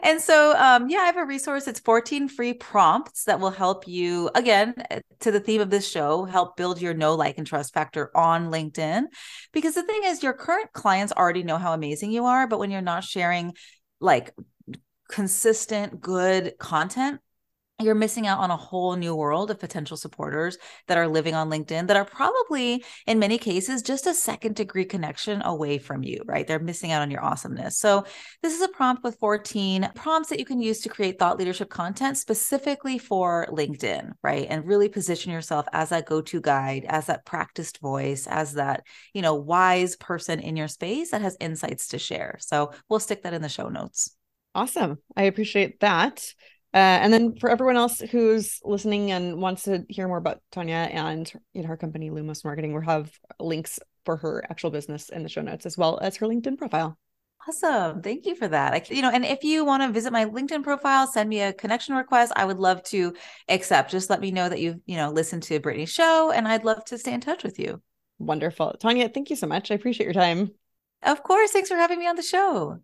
and 0.07 0.21
so, 0.21 0.57
um, 0.57 0.89
yeah, 0.89 0.99
I 0.99 1.07
have 1.07 1.17
a 1.17 1.25
resource. 1.25 1.67
It's 1.67 1.81
14 1.81 2.29
free 2.29 2.55
prompts 2.55 3.25
that 3.25 3.41
will 3.41 3.51
help 3.51 3.89
you, 3.89 4.31
again, 4.35 4.75
eh, 4.91 5.01
to 5.21 5.33
the 5.33 5.41
theme 5.41 5.61
of 5.61 5.69
this 5.69 5.89
show, 5.89 6.25
help 6.25 6.57
build 6.57 6.81
your 6.81 6.95
know, 6.95 7.15
like, 7.15 7.39
and 7.39 7.47
trust 7.47 7.75
factor 7.75 8.17
on 8.17 8.51
LinkedIn. 8.51 9.07
Because 9.53 9.75
the 9.75 9.83
thing 9.83 10.03
is, 10.05 10.23
your 10.23 10.33
current 10.33 10.73
clients 10.73 11.13
already 11.13 11.43
know 11.43 11.59
how 11.59 11.73
amazing 11.73 12.13
you 12.13 12.25
are, 12.25 12.47
but 12.47 12.59
when 12.61 12.71
you're 12.71 12.81
not 12.81 13.03
sharing 13.03 13.53
like 14.01 14.33
consistent, 15.09 16.01
good 16.01 16.55
content, 16.59 17.21
you're 17.79 17.95
missing 17.95 18.27
out 18.27 18.39
on 18.39 18.51
a 18.51 18.57
whole 18.57 18.97
new 18.97 19.15
world 19.15 19.51
of 19.51 19.61
potential 19.61 19.99
supporters 19.99 20.57
that 20.89 20.97
are 20.97 21.07
living 21.07 21.35
on 21.35 21.51
LinkedIn 21.51 21.89
that 21.89 21.97
are 21.97 22.07
probably, 22.07 22.83
in 23.07 23.19
many 23.19 23.37
cases, 23.37 23.83
just 23.83 24.07
a 24.07 24.15
second 24.15 24.57
degree 24.57 24.87
connection 24.87 25.43
away 25.43 25.77
from 25.77 26.03
you, 26.03 26.23
right? 26.25 26.47
They're 26.47 26.59
missing 26.59 26.91
out 26.91 27.03
on 27.03 27.11
your 27.11 27.23
awesomeness. 27.23 27.79
So, 27.79 28.05
this 28.43 28.55
is 28.55 28.63
a 28.63 28.69
prompt 28.69 29.05
with 29.05 29.19
14 29.19 29.91
prompts 29.95 30.31
that 30.31 30.39
you 30.39 30.47
can 30.47 30.61
use 30.61 30.81
to 30.81 30.89
create 30.89 31.19
thought 31.19 31.39
leadership 31.39 31.69
content 31.69 32.17
specifically 32.17 32.97
for 32.97 33.47
LinkedIn, 33.51 34.13
right? 34.23 34.47
And 34.49 34.67
really 34.67 34.89
position 34.89 35.31
yourself 35.31 35.67
as 35.73 35.91
that 35.91 36.07
go 36.07 36.23
to 36.23 36.41
guide, 36.41 36.87
as 36.89 37.07
that 37.07 37.27
practiced 37.27 37.81
voice, 37.81 38.27
as 38.27 38.55
that, 38.55 38.85
you 39.13 39.21
know, 39.21 39.35
wise 39.35 39.97
person 39.97 40.41
in 40.41 40.57
your 40.57 40.69
space 40.69 41.11
that 41.11 41.21
has 41.21 41.37
insights 41.41 41.89
to 41.89 41.99
share. 41.99 42.39
So, 42.41 42.73
we'll 42.89 43.01
stick 43.01 43.25
that 43.25 43.35
in 43.35 43.43
the 43.43 43.51
show 43.51 43.69
notes. 43.69 44.17
Awesome. 44.55 44.97
I 45.15 45.25
appreciate 45.25 45.81
that. 45.81 46.33
Uh, 46.77 47.01
and 47.01 47.11
then 47.11 47.35
for 47.37 47.49
everyone 47.49 47.79
else 47.79 48.01
who's 48.01 48.61
listening 48.63 49.11
and 49.11 49.41
wants 49.41 49.63
to 49.63 49.87
hear 49.89 50.07
more 50.07 50.19
about 50.19 50.43
Tania 50.53 50.91
and 50.93 51.33
you 51.55 51.63
know 51.63 51.69
her 51.69 51.77
company 51.79 52.11
Lumos 52.11 52.45
Marketing, 52.45 52.75
we'll 52.75 52.83
have 52.83 53.11
links 53.41 53.79
for 54.05 54.19
her 54.19 54.45
actual 54.51 54.71
business 54.71 55.09
in 55.09 55.23
the 55.23 55.29
show 55.31 55.41
notes 55.41 55.65
as 55.65 55.79
well 55.79 55.99
as 56.03 56.17
her 56.17 56.27
LinkedIn 56.27 56.59
profile. 56.59 56.99
Awesome. 57.49 58.03
Thank 58.03 58.27
you 58.27 58.35
for 58.35 58.47
that. 58.49 58.75
I, 58.75 58.83
you 58.91 59.01
know, 59.01 59.09
and 59.09 59.25
if 59.25 59.43
you 59.43 59.65
want 59.65 59.85
to 59.85 59.91
visit 59.91 60.13
my 60.13 60.27
LinkedIn 60.27 60.65
profile, 60.65 61.07
send 61.07 61.31
me 61.31 61.41
a 61.41 61.55
connection 61.55 61.95
request. 61.95 62.35
I 62.37 62.45
would 62.45 62.59
love 62.59 62.83
to 62.85 63.15
accept. 63.49 63.91
Just 63.91 64.11
let 64.11 64.21
me 64.21 64.31
know 64.31 64.47
that 64.47 64.61
you've, 64.61 64.81
you 64.85 64.97
know, 64.97 65.11
listened 65.11 65.45
to 65.45 65.59
Britney's 65.59 65.89
show 65.89 66.31
and 66.31 66.47
I'd 66.47 66.65
love 66.67 66.85
to 66.87 66.99
stay 66.99 67.15
in 67.15 67.23
touch 67.23 67.43
with 67.43 67.59
you. 67.59 67.81
Wonderful. 68.19 68.75
Tania, 68.79 69.09
thank 69.09 69.31
you 69.31 69.37
so 69.37 69.47
much. 69.47 69.71
I 69.71 69.77
appreciate 69.77 70.05
your 70.05 70.13
time. 70.13 70.51
Of 71.03 71.23
course. 71.23 71.53
Thanks 71.53 71.71
for 71.71 71.77
having 71.77 71.99
me 71.99 72.07
on 72.07 72.17
the 72.17 72.23
show. 72.23 72.81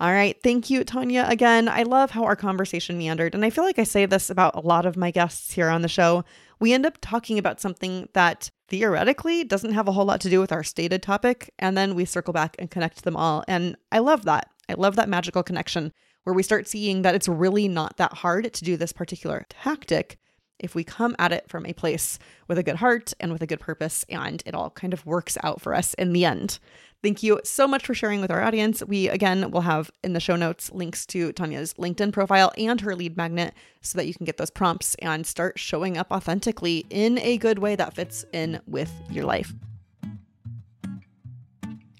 All 0.00 0.10
right. 0.10 0.34
Thank 0.42 0.70
you, 0.70 0.82
Tania. 0.82 1.28
Again, 1.28 1.68
I 1.68 1.82
love 1.82 2.12
how 2.12 2.24
our 2.24 2.34
conversation 2.34 2.96
meandered. 2.96 3.34
And 3.34 3.44
I 3.44 3.50
feel 3.50 3.64
like 3.64 3.78
I 3.78 3.84
say 3.84 4.06
this 4.06 4.30
about 4.30 4.54
a 4.56 4.66
lot 4.66 4.86
of 4.86 4.96
my 4.96 5.10
guests 5.10 5.52
here 5.52 5.68
on 5.68 5.82
the 5.82 5.88
show. 5.88 6.24
We 6.58 6.72
end 6.72 6.86
up 6.86 6.96
talking 7.02 7.38
about 7.38 7.60
something 7.60 8.08
that 8.14 8.50
theoretically 8.68 9.44
doesn't 9.44 9.74
have 9.74 9.88
a 9.88 9.92
whole 9.92 10.06
lot 10.06 10.22
to 10.22 10.30
do 10.30 10.40
with 10.40 10.52
our 10.52 10.64
stated 10.64 11.02
topic. 11.02 11.52
And 11.58 11.76
then 11.76 11.94
we 11.94 12.06
circle 12.06 12.32
back 12.32 12.56
and 12.58 12.70
connect 12.70 13.04
them 13.04 13.14
all. 13.14 13.44
And 13.46 13.76
I 13.92 13.98
love 13.98 14.24
that. 14.24 14.48
I 14.70 14.74
love 14.74 14.96
that 14.96 15.08
magical 15.08 15.42
connection 15.42 15.92
where 16.24 16.34
we 16.34 16.42
start 16.42 16.66
seeing 16.66 17.02
that 17.02 17.14
it's 17.14 17.28
really 17.28 17.68
not 17.68 17.98
that 17.98 18.14
hard 18.14 18.54
to 18.54 18.64
do 18.64 18.78
this 18.78 18.92
particular 18.92 19.44
tactic 19.50 20.18
if 20.60 20.74
we 20.74 20.84
come 20.84 21.16
at 21.18 21.32
it 21.32 21.48
from 21.48 21.66
a 21.66 21.72
place 21.72 22.18
with 22.46 22.58
a 22.58 22.62
good 22.62 22.76
heart 22.76 23.12
and 23.18 23.32
with 23.32 23.42
a 23.42 23.46
good 23.46 23.60
purpose, 23.60 24.04
and 24.08 24.42
it 24.46 24.54
all 24.54 24.70
kind 24.70 24.92
of 24.92 25.04
works 25.04 25.36
out 25.42 25.60
for 25.60 25.74
us 25.74 25.94
in 25.94 26.12
the 26.12 26.24
end. 26.24 26.58
Thank 27.02 27.22
you 27.22 27.40
so 27.44 27.66
much 27.66 27.86
for 27.86 27.94
sharing 27.94 28.20
with 28.20 28.30
our 28.30 28.42
audience. 28.42 28.82
We, 28.84 29.08
again, 29.08 29.50
will 29.50 29.62
have 29.62 29.90
in 30.04 30.12
the 30.12 30.20
show 30.20 30.36
notes 30.36 30.70
links 30.70 31.06
to 31.06 31.32
Tania's 31.32 31.74
LinkedIn 31.74 32.12
profile 32.12 32.52
and 32.58 32.78
her 32.82 32.94
lead 32.94 33.16
magnet 33.16 33.54
so 33.80 33.96
that 33.96 34.06
you 34.06 34.12
can 34.12 34.26
get 34.26 34.36
those 34.36 34.50
prompts 34.50 34.94
and 34.96 35.26
start 35.26 35.58
showing 35.58 35.96
up 35.96 36.12
authentically 36.12 36.84
in 36.90 37.18
a 37.20 37.38
good 37.38 37.58
way 37.58 37.74
that 37.74 37.94
fits 37.94 38.26
in 38.32 38.60
with 38.66 38.92
your 39.10 39.24
life. 39.24 39.54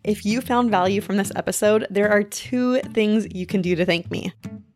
If 0.04 0.24
you 0.26 0.40
found 0.42 0.70
value 0.70 1.00
from 1.00 1.16
this 1.16 1.32
episode, 1.34 1.86
there 1.90 2.10
are 2.10 2.22
two 2.22 2.80
things 2.80 3.26
you 3.34 3.46
can 3.46 3.62
do 3.62 3.76
to 3.76 3.86
thank 3.86 4.10
me. 4.10 4.32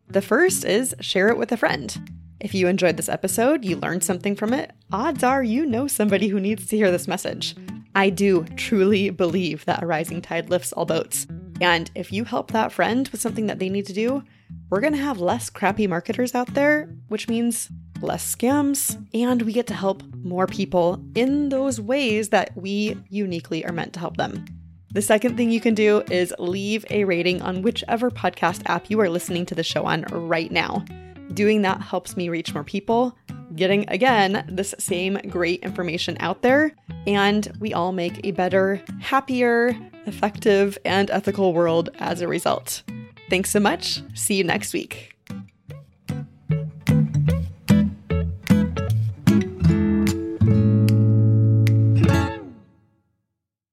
The 0.07 0.21
first 0.21 0.65
is 0.65 0.95
share 1.01 1.29
it 1.29 1.37
with 1.37 1.51
a 1.51 1.57
friend. 1.57 2.24
If 2.39 2.53
you 2.53 2.67
enjoyed 2.67 2.97
this 2.97 3.09
episode, 3.09 3.63
you 3.63 3.77
learned 3.77 4.03
something 4.03 4.35
from 4.35 4.53
it, 4.53 4.71
odds 4.91 5.23
are 5.23 5.43
you 5.43 5.65
know 5.65 5.87
somebody 5.87 6.27
who 6.27 6.39
needs 6.39 6.67
to 6.67 6.75
hear 6.75 6.91
this 6.91 7.07
message. 7.07 7.55
I 7.95 8.09
do 8.09 8.43
truly 8.57 9.09
believe 9.09 9.63
that 9.65 9.81
a 9.81 9.85
rising 9.85 10.21
tide 10.21 10.49
lifts 10.49 10.73
all 10.73 10.85
boats. 10.85 11.27
And 11.61 11.89
if 11.95 12.11
you 12.11 12.25
help 12.25 12.51
that 12.51 12.73
friend 12.73 13.07
with 13.07 13.21
something 13.21 13.47
that 13.47 13.59
they 13.59 13.69
need 13.69 13.85
to 13.85 13.93
do, 13.93 14.21
we're 14.69 14.81
going 14.81 14.93
to 14.93 14.99
have 14.99 15.19
less 15.19 15.49
crappy 15.49 15.87
marketers 15.87 16.35
out 16.35 16.53
there, 16.53 16.89
which 17.07 17.29
means 17.29 17.69
less 18.01 18.35
scams, 18.35 19.01
and 19.13 19.41
we 19.43 19.53
get 19.53 19.67
to 19.67 19.73
help 19.73 20.03
more 20.15 20.45
people 20.45 21.01
in 21.15 21.47
those 21.47 21.79
ways 21.79 22.29
that 22.29 22.51
we 22.57 22.97
uniquely 23.09 23.65
are 23.65 23.71
meant 23.71 23.93
to 23.93 23.99
help 24.01 24.17
them. 24.17 24.43
The 24.91 25.01
second 25.01 25.37
thing 25.37 25.51
you 25.51 25.61
can 25.61 25.73
do 25.73 26.03
is 26.11 26.33
leave 26.37 26.85
a 26.89 27.05
rating 27.05 27.41
on 27.41 27.61
whichever 27.61 28.11
podcast 28.11 28.61
app 28.65 28.89
you 28.89 28.99
are 28.99 29.09
listening 29.09 29.45
to 29.47 29.55
the 29.55 29.63
show 29.63 29.85
on 29.85 30.03
right 30.03 30.51
now. 30.51 30.83
Doing 31.33 31.63
that 31.63 31.81
helps 31.81 32.15
me 32.15 32.29
reach 32.29 32.53
more 32.53 32.63
people, 32.63 33.17
getting 33.55 33.89
again 33.89 34.45
this 34.47 34.75
same 34.79 35.15
great 35.29 35.61
information 35.63 36.17
out 36.19 36.41
there, 36.41 36.73
and 37.07 37.51
we 37.59 37.73
all 37.73 37.91
make 37.91 38.21
a 38.23 38.31
better, 38.31 38.81
happier, 39.01 39.75
effective, 40.05 40.77
and 40.85 41.09
ethical 41.09 41.53
world 41.53 41.89
as 41.99 42.21
a 42.21 42.27
result. 42.27 42.83
Thanks 43.29 43.49
so 43.49 43.59
much. 43.59 44.01
See 44.13 44.35
you 44.35 44.43
next 44.43 44.73
week. 44.73 45.14